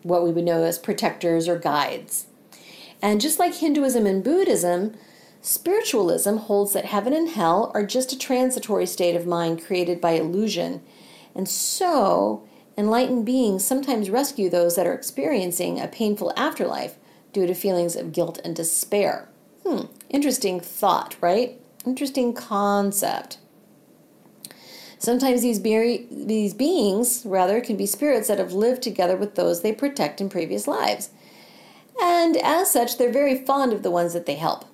what 0.04 0.24
we 0.24 0.32
would 0.32 0.44
know 0.44 0.64
as 0.64 0.78
protectors 0.78 1.48
or 1.48 1.58
guides. 1.58 2.28
And 3.02 3.20
just 3.20 3.40
like 3.40 3.56
Hinduism 3.56 4.06
and 4.06 4.24
Buddhism, 4.24 4.96
spiritualism 5.42 6.38
holds 6.38 6.74
that 6.74 6.86
heaven 6.86 7.14
and 7.14 7.30
hell 7.30 7.72
are 7.74 7.86
just 7.86 8.14
a 8.14 8.18
transitory 8.18 8.86
state 8.86 9.16
of 9.16 9.26
mind 9.26 9.64
created 9.64 10.00
by 10.00 10.12
illusion. 10.12 10.82
And 11.34 11.50
so, 11.50 12.48
enlightened 12.78 13.26
beings 13.26 13.66
sometimes 13.66 14.10
rescue 14.10 14.50
those 14.50 14.76
that 14.76 14.88
are 14.88 14.94
experiencing 14.94 15.80
a 15.80 15.88
painful 15.88 16.34
afterlife 16.38 16.98
due 17.36 17.46
to 17.46 17.54
feelings 17.54 17.96
of 17.96 18.12
guilt 18.12 18.40
and 18.44 18.56
despair. 18.56 19.30
Hmm, 19.64 19.84
interesting 20.10 20.60
thought, 20.60 21.16
right? 21.22 21.60
Interesting 21.86 22.34
concept. 22.34 23.38
Sometimes 24.98 25.44
these, 25.44 25.60
be- 25.60 26.08
these 26.10 26.56
beings, 26.56 27.22
rather, 27.26 27.62
can 27.62 27.78
be 27.78 27.86
spirits 27.86 28.28
that 28.28 28.40
have 28.40 28.54
lived 28.54 28.82
together 28.82 29.16
with 29.16 29.36
those 29.36 29.62
they 29.62 29.72
protect 29.72 30.20
in 30.20 30.30
previous 30.30 30.68
lives 30.68 31.12
and 32.02 32.38
as 32.38 32.72
such, 32.72 32.98
they're 32.98 33.12
very 33.12 33.38
fond 33.46 33.74
of 33.74 33.84
the 33.84 33.92
ones 33.92 34.14
that 34.14 34.26
they 34.26 34.36
help. 34.36 34.66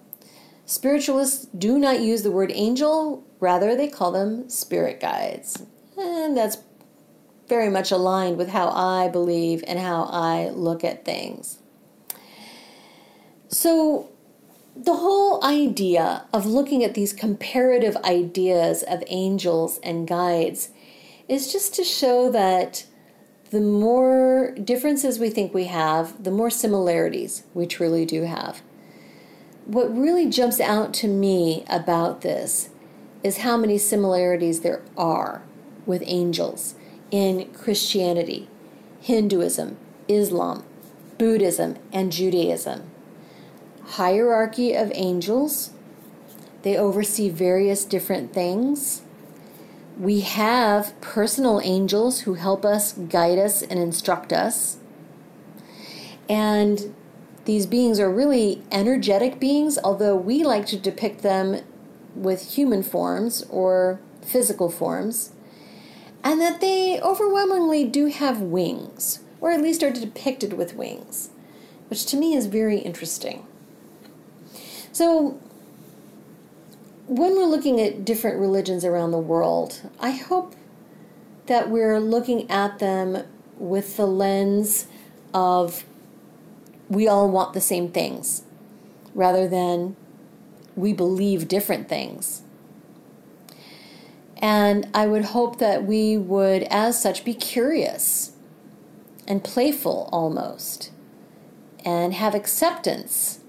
Spiritualists 0.65 1.45
do 1.45 1.77
not 1.77 1.99
use 1.99 2.23
the 2.23 2.31
word 2.31 2.51
angel, 2.53 3.23
rather, 3.39 3.75
they 3.75 3.87
call 3.87 4.11
them 4.11 4.49
spirit 4.49 4.99
guides. 4.99 5.63
And 5.97 6.35
that's 6.35 6.57
very 7.47 7.69
much 7.69 7.91
aligned 7.91 8.37
with 8.37 8.49
how 8.49 8.69
I 8.69 9.09
believe 9.09 9.63
and 9.67 9.77
how 9.77 10.03
I 10.05 10.49
look 10.49 10.83
at 10.83 11.03
things. 11.05 11.60
So, 13.51 14.09
the 14.77 14.95
whole 14.95 15.43
idea 15.43 16.25
of 16.31 16.45
looking 16.45 16.85
at 16.85 16.93
these 16.93 17.11
comparative 17.11 17.97
ideas 17.97 18.81
of 18.83 19.03
angels 19.07 19.77
and 19.83 20.07
guides 20.07 20.69
is 21.27 21.51
just 21.51 21.75
to 21.75 21.83
show 21.83 22.31
that 22.31 22.85
the 23.49 23.59
more 23.59 24.55
differences 24.63 25.19
we 25.19 25.29
think 25.29 25.53
we 25.53 25.65
have, 25.65 26.23
the 26.23 26.31
more 26.31 26.49
similarities 26.49 27.43
we 27.53 27.67
truly 27.67 28.05
do 28.05 28.23
have. 28.23 28.61
What 29.65 29.93
really 29.93 30.29
jumps 30.29 30.61
out 30.61 30.93
to 30.95 31.09
me 31.09 31.65
about 31.67 32.21
this 32.21 32.69
is 33.23 33.39
how 33.39 33.57
many 33.57 33.77
similarities 33.77 34.61
there 34.61 34.81
are 34.95 35.43
with 35.85 36.03
angels 36.05 36.75
in 37.11 37.51
Christianity, 37.53 38.47
Hinduism, 39.01 39.77
Islam, 40.07 40.63
Buddhism, 41.17 41.75
and 41.91 42.13
Judaism. 42.13 42.90
Hierarchy 43.91 44.73
of 44.73 44.91
angels, 44.93 45.71
they 46.63 46.77
oversee 46.77 47.29
various 47.29 47.83
different 47.85 48.33
things 48.33 49.01
we 50.01 50.21
have 50.21 50.99
personal 50.99 51.61
angels 51.63 52.21
who 52.21 52.33
help 52.33 52.65
us, 52.65 52.93
guide 52.93 53.37
us, 53.37 53.61
and 53.61 53.79
instruct 53.79 54.33
us. 54.33 54.77
And 56.27 56.95
these 57.45 57.67
beings 57.67 57.99
are 57.99 58.09
really 58.09 58.63
energetic 58.71 59.39
beings, 59.39 59.77
although 59.83 60.15
we 60.15 60.43
like 60.43 60.65
to 60.67 60.77
depict 60.77 61.21
them 61.21 61.61
with 62.15 62.55
human 62.55 62.81
forms 62.81 63.43
or 63.49 63.99
physical 64.23 64.69
forms. 64.69 65.33
And 66.23 66.41
that 66.41 66.61
they 66.61 66.99
overwhelmingly 67.01 67.83
do 67.85 68.07
have 68.07 68.41
wings, 68.41 69.19
or 69.39 69.51
at 69.51 69.61
least 69.61 69.83
are 69.83 69.91
depicted 69.91 70.53
with 70.53 70.75
wings, 70.75 71.29
which 71.89 72.05
to 72.07 72.17
me 72.17 72.33
is 72.33 72.47
very 72.47 72.79
interesting. 72.79 73.45
So, 74.91 75.39
when 77.07 77.35
we're 77.35 77.45
looking 77.45 77.79
at 77.79 78.03
different 78.05 78.39
religions 78.39 78.83
around 78.83 79.11
the 79.11 79.19
world, 79.19 79.89
I 79.99 80.11
hope 80.11 80.55
that 81.47 81.69
we're 81.69 81.99
looking 81.99 82.49
at 82.49 82.79
them 82.79 83.25
with 83.57 83.97
the 83.97 84.07
lens 84.07 84.87
of 85.33 85.85
we 86.89 87.07
all 87.07 87.29
want 87.29 87.53
the 87.53 87.61
same 87.61 87.89
things 87.91 88.43
rather 89.13 89.47
than 89.47 89.95
we 90.75 90.93
believe 90.93 91.47
different 91.47 91.87
things. 91.87 92.43
And 94.37 94.89
I 94.93 95.05
would 95.05 95.25
hope 95.25 95.59
that 95.59 95.85
we 95.85 96.17
would, 96.17 96.63
as 96.63 97.01
such, 97.01 97.23
be 97.23 97.33
curious 97.33 98.31
and 99.27 99.43
playful 99.43 100.09
almost 100.11 100.91
and 101.85 102.13
have 102.13 102.33
acceptance 102.33 103.40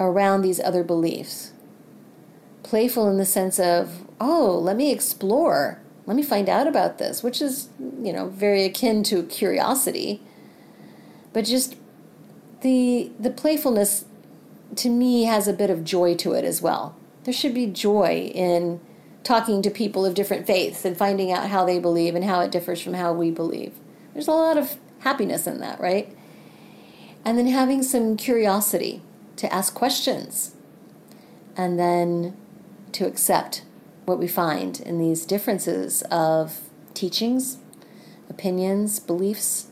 around 0.00 0.42
these 0.42 0.60
other 0.60 0.82
beliefs 0.82 1.52
playful 2.72 3.10
in 3.10 3.18
the 3.18 3.26
sense 3.26 3.58
of, 3.58 4.06
oh, 4.18 4.58
let 4.58 4.76
me 4.76 4.90
explore, 4.90 5.78
let 6.06 6.16
me 6.16 6.22
find 6.22 6.48
out 6.48 6.66
about 6.66 6.96
this, 6.96 7.22
which 7.22 7.42
is, 7.42 7.68
you 8.00 8.12
know, 8.12 8.28
very 8.28 8.64
akin 8.64 9.02
to 9.04 9.24
curiosity. 9.24 10.22
But 11.34 11.44
just 11.44 11.76
the 12.62 13.10
the 13.20 13.30
playfulness 13.30 14.06
to 14.76 14.88
me 14.88 15.24
has 15.24 15.46
a 15.46 15.52
bit 15.52 15.68
of 15.68 15.84
joy 15.84 16.14
to 16.16 16.32
it 16.32 16.44
as 16.44 16.62
well. 16.62 16.96
There 17.24 17.34
should 17.34 17.52
be 17.52 17.66
joy 17.66 18.32
in 18.34 18.80
talking 19.22 19.60
to 19.60 19.70
people 19.70 20.06
of 20.06 20.14
different 20.14 20.46
faiths 20.46 20.84
and 20.84 20.96
finding 20.96 21.30
out 21.30 21.50
how 21.50 21.66
they 21.66 21.78
believe 21.78 22.14
and 22.14 22.24
how 22.24 22.40
it 22.40 22.50
differs 22.50 22.80
from 22.80 22.94
how 22.94 23.12
we 23.12 23.30
believe. 23.30 23.72
There's 24.14 24.28
a 24.28 24.32
lot 24.32 24.56
of 24.56 24.76
happiness 25.00 25.46
in 25.46 25.60
that, 25.60 25.78
right? 25.78 26.16
And 27.24 27.36
then 27.36 27.46
having 27.46 27.82
some 27.82 28.16
curiosity 28.16 29.02
to 29.36 29.52
ask 29.52 29.74
questions 29.74 30.54
and 31.56 31.78
then 31.78 32.36
to 32.92 33.06
accept 33.06 33.64
what 34.04 34.18
we 34.18 34.28
find 34.28 34.80
in 34.80 34.98
these 34.98 35.24
differences 35.24 36.02
of 36.10 36.60
teachings, 36.94 37.58
opinions, 38.28 38.98
beliefs. 39.00 39.68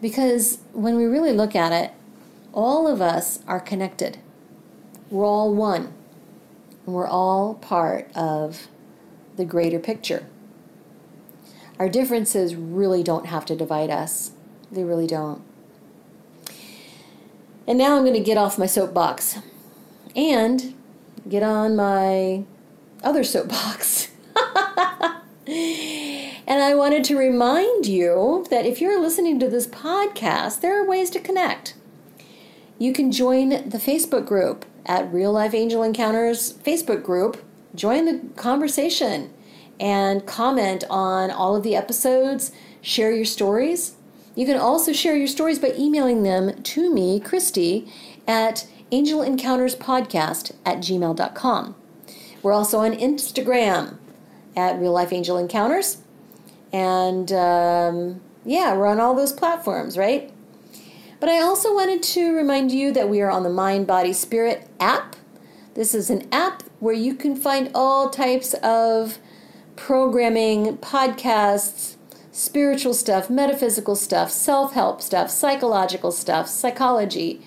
Because 0.00 0.58
when 0.72 0.96
we 0.96 1.04
really 1.04 1.32
look 1.32 1.56
at 1.56 1.72
it, 1.72 1.92
all 2.52 2.86
of 2.86 3.00
us 3.02 3.40
are 3.46 3.60
connected. 3.60 4.18
We're 5.10 5.26
all 5.26 5.54
one. 5.54 5.92
And 6.86 6.94
we're 6.94 7.08
all 7.08 7.54
part 7.54 8.10
of 8.14 8.68
the 9.36 9.44
greater 9.44 9.78
picture. 9.78 10.26
Our 11.78 11.88
differences 11.88 12.56
really 12.56 13.02
don't 13.02 13.26
have 13.26 13.44
to 13.46 13.56
divide 13.56 13.90
us, 13.90 14.32
they 14.70 14.84
really 14.84 15.06
don't. 15.06 15.42
And 17.68 17.76
now 17.76 17.96
I'm 17.96 18.02
going 18.02 18.14
to 18.14 18.20
get 18.20 18.38
off 18.38 18.58
my 18.58 18.64
soapbox 18.64 19.40
and 20.16 20.74
get 21.28 21.42
on 21.42 21.76
my 21.76 22.44
other 23.04 23.22
soapbox. 23.22 24.08
and 25.46 26.62
I 26.62 26.74
wanted 26.74 27.04
to 27.04 27.18
remind 27.18 27.84
you 27.84 28.46
that 28.48 28.64
if 28.64 28.80
you're 28.80 28.98
listening 28.98 29.38
to 29.40 29.48
this 29.48 29.66
podcast, 29.66 30.62
there 30.62 30.82
are 30.82 30.88
ways 30.88 31.10
to 31.10 31.20
connect. 31.20 31.74
You 32.78 32.94
can 32.94 33.12
join 33.12 33.50
the 33.50 33.78
Facebook 33.78 34.24
group 34.24 34.64
at 34.86 35.12
Real 35.12 35.32
Life 35.32 35.52
Angel 35.52 35.82
Encounters 35.82 36.54
Facebook 36.54 37.02
group. 37.02 37.36
Join 37.74 38.06
the 38.06 38.32
conversation 38.40 39.30
and 39.78 40.24
comment 40.24 40.84
on 40.88 41.30
all 41.30 41.54
of 41.54 41.64
the 41.64 41.76
episodes, 41.76 42.50
share 42.80 43.12
your 43.12 43.26
stories. 43.26 43.97
You 44.38 44.46
can 44.46 44.56
also 44.56 44.92
share 44.92 45.16
your 45.16 45.26
stories 45.26 45.58
by 45.58 45.72
emailing 45.76 46.22
them 46.22 46.62
to 46.62 46.94
me, 46.94 47.18
Christi, 47.18 47.90
at 48.24 48.68
angelencounterspodcast 48.92 50.52
at 50.64 50.78
gmail.com. 50.78 51.74
We're 52.40 52.52
also 52.52 52.78
on 52.78 52.92
Instagram 52.92 53.96
at 54.56 54.78
Real 54.78 54.92
Life 54.92 55.12
Angel 55.12 55.38
Encounters. 55.38 56.02
And 56.72 57.32
um, 57.32 58.20
yeah, 58.44 58.76
we're 58.76 58.86
on 58.86 59.00
all 59.00 59.16
those 59.16 59.32
platforms, 59.32 59.98
right? 59.98 60.32
But 61.18 61.30
I 61.30 61.40
also 61.40 61.74
wanted 61.74 62.04
to 62.04 62.32
remind 62.32 62.70
you 62.70 62.92
that 62.92 63.08
we 63.08 63.20
are 63.20 63.32
on 63.32 63.42
the 63.42 63.50
Mind 63.50 63.88
Body 63.88 64.12
Spirit 64.12 64.68
app. 64.78 65.16
This 65.74 65.96
is 65.96 66.10
an 66.10 66.28
app 66.30 66.62
where 66.78 66.94
you 66.94 67.16
can 67.16 67.34
find 67.34 67.72
all 67.74 68.08
types 68.08 68.54
of 68.62 69.18
programming, 69.74 70.76
podcasts, 70.78 71.96
spiritual 72.38 72.94
stuff, 72.94 73.28
metaphysical 73.28 73.96
stuff, 73.96 74.30
self 74.30 74.72
help 74.72 75.02
stuff, 75.02 75.28
psychological 75.28 76.12
stuff, 76.12 76.46
psychology, 76.46 77.42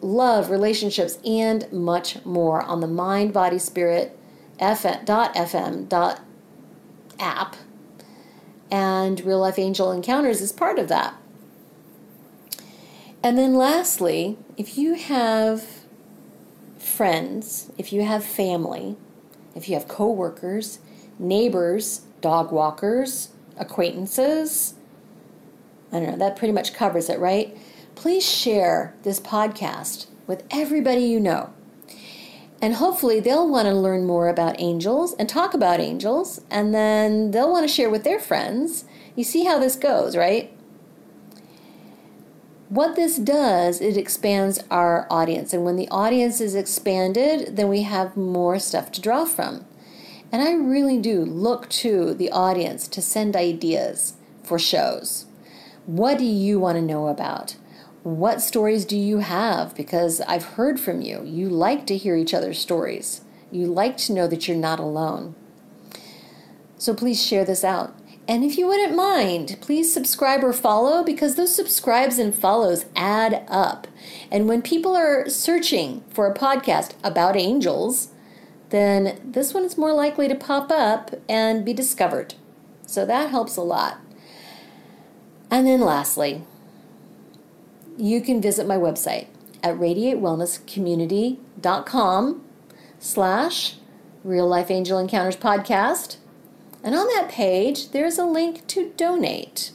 love, 0.00 0.50
relationships, 0.50 1.18
and 1.24 1.70
much 1.72 2.24
more 2.24 2.62
on 2.62 2.80
the 2.80 2.86
Mind 2.86 3.32
Body 3.32 3.58
Spirit 3.58 4.16
FM, 4.60 5.04
app. 7.18 7.56
And 8.70 9.20
Real 9.22 9.40
Life 9.40 9.58
Angel 9.58 9.90
Encounters 9.90 10.40
is 10.40 10.52
part 10.52 10.78
of 10.78 10.86
that. 10.86 11.14
And 13.24 13.36
then 13.36 13.54
lastly, 13.54 14.38
if 14.56 14.78
you 14.78 14.94
have 14.94 15.66
friends, 16.78 17.72
if 17.76 17.92
you 17.92 18.04
have 18.04 18.24
family, 18.24 18.96
if 19.56 19.68
you 19.68 19.74
have 19.74 19.88
coworkers, 19.88 20.78
neighbors, 21.18 22.02
dog 22.20 22.52
walkers, 22.52 23.30
acquaintances, 23.60 24.74
I 25.92 26.00
don't 26.00 26.10
know, 26.10 26.16
that 26.16 26.36
pretty 26.36 26.52
much 26.52 26.74
covers 26.74 27.08
it, 27.08 27.18
right? 27.18 27.56
Please 27.94 28.28
share 28.28 28.94
this 29.02 29.20
podcast 29.20 30.06
with 30.26 30.44
everybody 30.50 31.02
you 31.02 31.20
know. 31.20 31.52
And 32.62 32.74
hopefully 32.74 33.20
they'll 33.20 33.48
want 33.48 33.66
to 33.66 33.74
learn 33.74 34.06
more 34.06 34.28
about 34.28 34.60
angels 34.60 35.14
and 35.14 35.28
talk 35.28 35.54
about 35.54 35.80
angels, 35.80 36.40
and 36.50 36.74
then 36.74 37.30
they'll 37.30 37.50
want 37.50 37.68
to 37.68 37.74
share 37.74 37.90
with 37.90 38.04
their 38.04 38.20
friends. 38.20 38.84
You 39.14 39.24
see 39.24 39.44
how 39.44 39.58
this 39.58 39.76
goes, 39.76 40.16
right? 40.16 40.52
what 42.70 42.94
this 42.94 43.16
does, 43.18 43.80
it 43.80 43.96
expands 43.96 44.62
our 44.70 45.06
audience. 45.10 45.52
And 45.52 45.64
when 45.64 45.74
the 45.74 45.88
audience 45.88 46.40
is 46.40 46.54
expanded, 46.54 47.56
then 47.56 47.68
we 47.68 47.82
have 47.82 48.16
more 48.16 48.60
stuff 48.60 48.92
to 48.92 49.00
draw 49.00 49.24
from. 49.24 49.66
And 50.32 50.42
I 50.42 50.52
really 50.52 50.98
do 50.98 51.24
look 51.24 51.68
to 51.70 52.14
the 52.14 52.30
audience 52.30 52.86
to 52.88 53.02
send 53.02 53.34
ideas 53.34 54.14
for 54.42 54.58
shows. 54.58 55.26
What 55.86 56.18
do 56.18 56.24
you 56.24 56.60
want 56.60 56.76
to 56.76 56.82
know 56.82 57.08
about? 57.08 57.56
What 58.02 58.40
stories 58.40 58.84
do 58.84 58.96
you 58.96 59.18
have? 59.18 59.74
Because 59.74 60.20
I've 60.22 60.44
heard 60.44 60.78
from 60.78 61.00
you. 61.00 61.22
You 61.24 61.48
like 61.48 61.86
to 61.86 61.96
hear 61.96 62.16
each 62.16 62.32
other's 62.32 62.58
stories. 62.58 63.22
You 63.50 63.66
like 63.66 63.96
to 63.98 64.12
know 64.12 64.26
that 64.28 64.46
you're 64.46 64.56
not 64.56 64.78
alone. 64.78 65.34
So 66.78 66.94
please 66.94 67.24
share 67.24 67.44
this 67.44 67.64
out. 67.64 67.94
And 68.26 68.44
if 68.44 68.56
you 68.56 68.68
wouldn't 68.68 68.94
mind, 68.94 69.58
please 69.60 69.92
subscribe 69.92 70.44
or 70.44 70.52
follow 70.52 71.02
because 71.02 71.34
those 71.34 71.54
subscribes 71.54 72.18
and 72.18 72.34
follows 72.34 72.86
add 72.94 73.44
up. 73.48 73.88
And 74.30 74.48
when 74.48 74.62
people 74.62 74.94
are 74.96 75.28
searching 75.28 76.04
for 76.10 76.26
a 76.26 76.34
podcast 76.34 76.92
about 77.02 77.36
angels, 77.36 78.10
then 78.70 79.20
this 79.24 79.54
one 79.54 79.64
is 79.64 79.78
more 79.78 79.92
likely 79.92 80.26
to 80.28 80.34
pop 80.34 80.70
up 80.70 81.14
and 81.28 81.64
be 81.64 81.72
discovered. 81.72 82.34
So 82.86 83.06
that 83.06 83.30
helps 83.30 83.56
a 83.56 83.62
lot. 83.62 84.00
And 85.50 85.66
then 85.66 85.80
lastly, 85.80 86.42
you 87.98 88.20
can 88.20 88.40
visit 88.40 88.64
my 88.66 88.76
website 88.76 89.26
at 89.62 89.76
radiatewellnesscommunity.com 89.76 92.44
slash 92.98 93.74
real 94.24 94.48
life 94.48 94.70
angel 94.70 94.98
encounters 94.98 95.36
podcast 95.36 96.16
and 96.82 96.94
on 96.94 97.06
that 97.08 97.28
page, 97.28 97.90
there's 97.90 98.18
a 98.18 98.24
link 98.24 98.66
to 98.68 98.92
donate. 98.96 99.72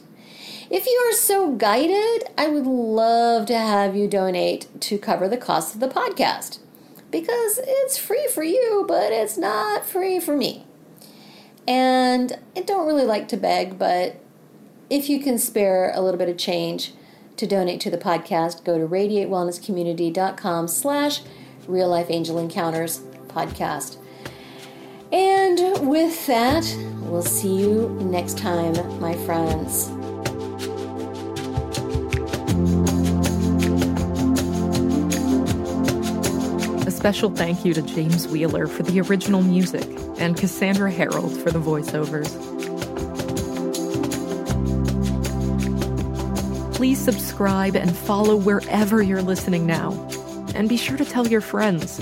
If 0.68 0.86
you 0.86 1.08
are 1.08 1.14
so 1.14 1.52
guided, 1.52 2.28
I 2.36 2.48
would 2.48 2.66
love 2.66 3.46
to 3.46 3.56
have 3.56 3.94
you 3.94 4.08
donate 4.08 4.68
to 4.82 4.98
cover 4.98 5.28
the 5.28 5.36
cost 5.36 5.74
of 5.74 5.80
the 5.80 5.88
podcast 5.88 6.58
because 7.20 7.58
it's 7.66 7.96
free 7.96 8.28
for 8.30 8.42
you, 8.42 8.84
but 8.86 9.10
it's 9.10 9.38
not 9.38 9.86
free 9.86 10.20
for 10.20 10.36
me. 10.36 10.66
And 11.66 12.38
I 12.54 12.60
don't 12.60 12.86
really 12.86 13.06
like 13.06 13.26
to 13.28 13.38
beg, 13.38 13.78
but 13.78 14.20
if 14.90 15.08
you 15.08 15.20
can 15.20 15.38
spare 15.38 15.92
a 15.94 16.02
little 16.02 16.18
bit 16.18 16.28
of 16.28 16.36
change 16.36 16.92
to 17.38 17.46
donate 17.46 17.80
to 17.80 17.90
the 17.90 17.96
podcast, 17.96 18.64
go 18.64 18.78
to 18.78 18.86
radiatewellnesscommunity.com 18.86 20.68
slash 20.68 21.22
real 21.66 21.88
life 21.88 22.06
angel 22.10 22.38
encounters 22.38 23.00
podcast. 23.28 23.96
And 25.10 25.88
with 25.88 26.26
that, 26.26 26.64
we'll 27.02 27.22
see 27.22 27.60
you 27.60 27.88
next 28.02 28.36
time, 28.36 28.74
my 29.00 29.14
friends. 29.24 29.90
Special 37.06 37.30
thank 37.30 37.64
you 37.64 37.72
to 37.72 37.82
James 37.82 38.26
Wheeler 38.26 38.66
for 38.66 38.82
the 38.82 39.00
original 39.00 39.40
music 39.40 39.88
and 40.18 40.36
Cassandra 40.36 40.90
Harold 40.90 41.30
for 41.40 41.52
the 41.52 41.60
voiceovers. 41.60 42.26
Please 46.74 46.98
subscribe 46.98 47.76
and 47.76 47.96
follow 47.96 48.34
wherever 48.34 49.04
you're 49.04 49.22
listening 49.22 49.66
now. 49.66 49.92
And 50.56 50.68
be 50.68 50.76
sure 50.76 50.96
to 50.96 51.04
tell 51.04 51.28
your 51.28 51.40
friends. 51.40 51.98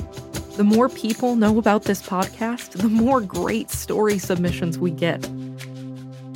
The 0.56 0.64
more 0.64 0.88
people 0.88 1.36
know 1.36 1.58
about 1.58 1.82
this 1.82 2.00
podcast, 2.00 2.70
the 2.70 2.88
more 2.88 3.20
great 3.20 3.70
story 3.70 4.18
submissions 4.18 4.78
we 4.78 4.90
get. 4.90 5.22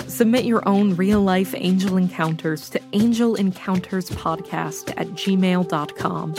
Submit 0.08 0.44
your 0.44 0.68
own 0.68 0.94
real 0.94 1.22
life 1.22 1.54
angel 1.56 1.96
encounters 1.96 2.68
to 2.68 2.80
angelencounterspodcast 2.92 4.90
at 4.98 5.06
gmail.com. 5.06 6.34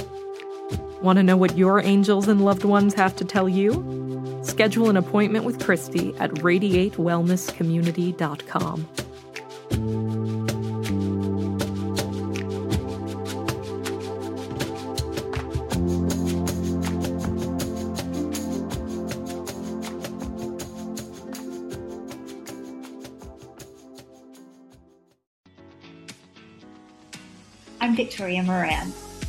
Want 1.02 1.18
to 1.18 1.24
know 1.24 1.38
what 1.38 1.58
your 1.58 1.82
angels 1.82 2.28
and 2.28 2.44
loved 2.44 2.66
ones 2.66 2.94
have 2.96 3.16
to 3.18 3.26
tell 3.26 3.48
you? 3.48 4.42
Schedule 4.44 4.90
an 4.90 4.98
appointment 4.98 5.46
with 5.46 5.64
Christi 5.64 6.16
at 6.18 6.32
radiatewellnesscommunity.com. 6.32 8.90
I'm 27.82 27.96
Victoria 27.96 28.44
Moran. 28.44 28.92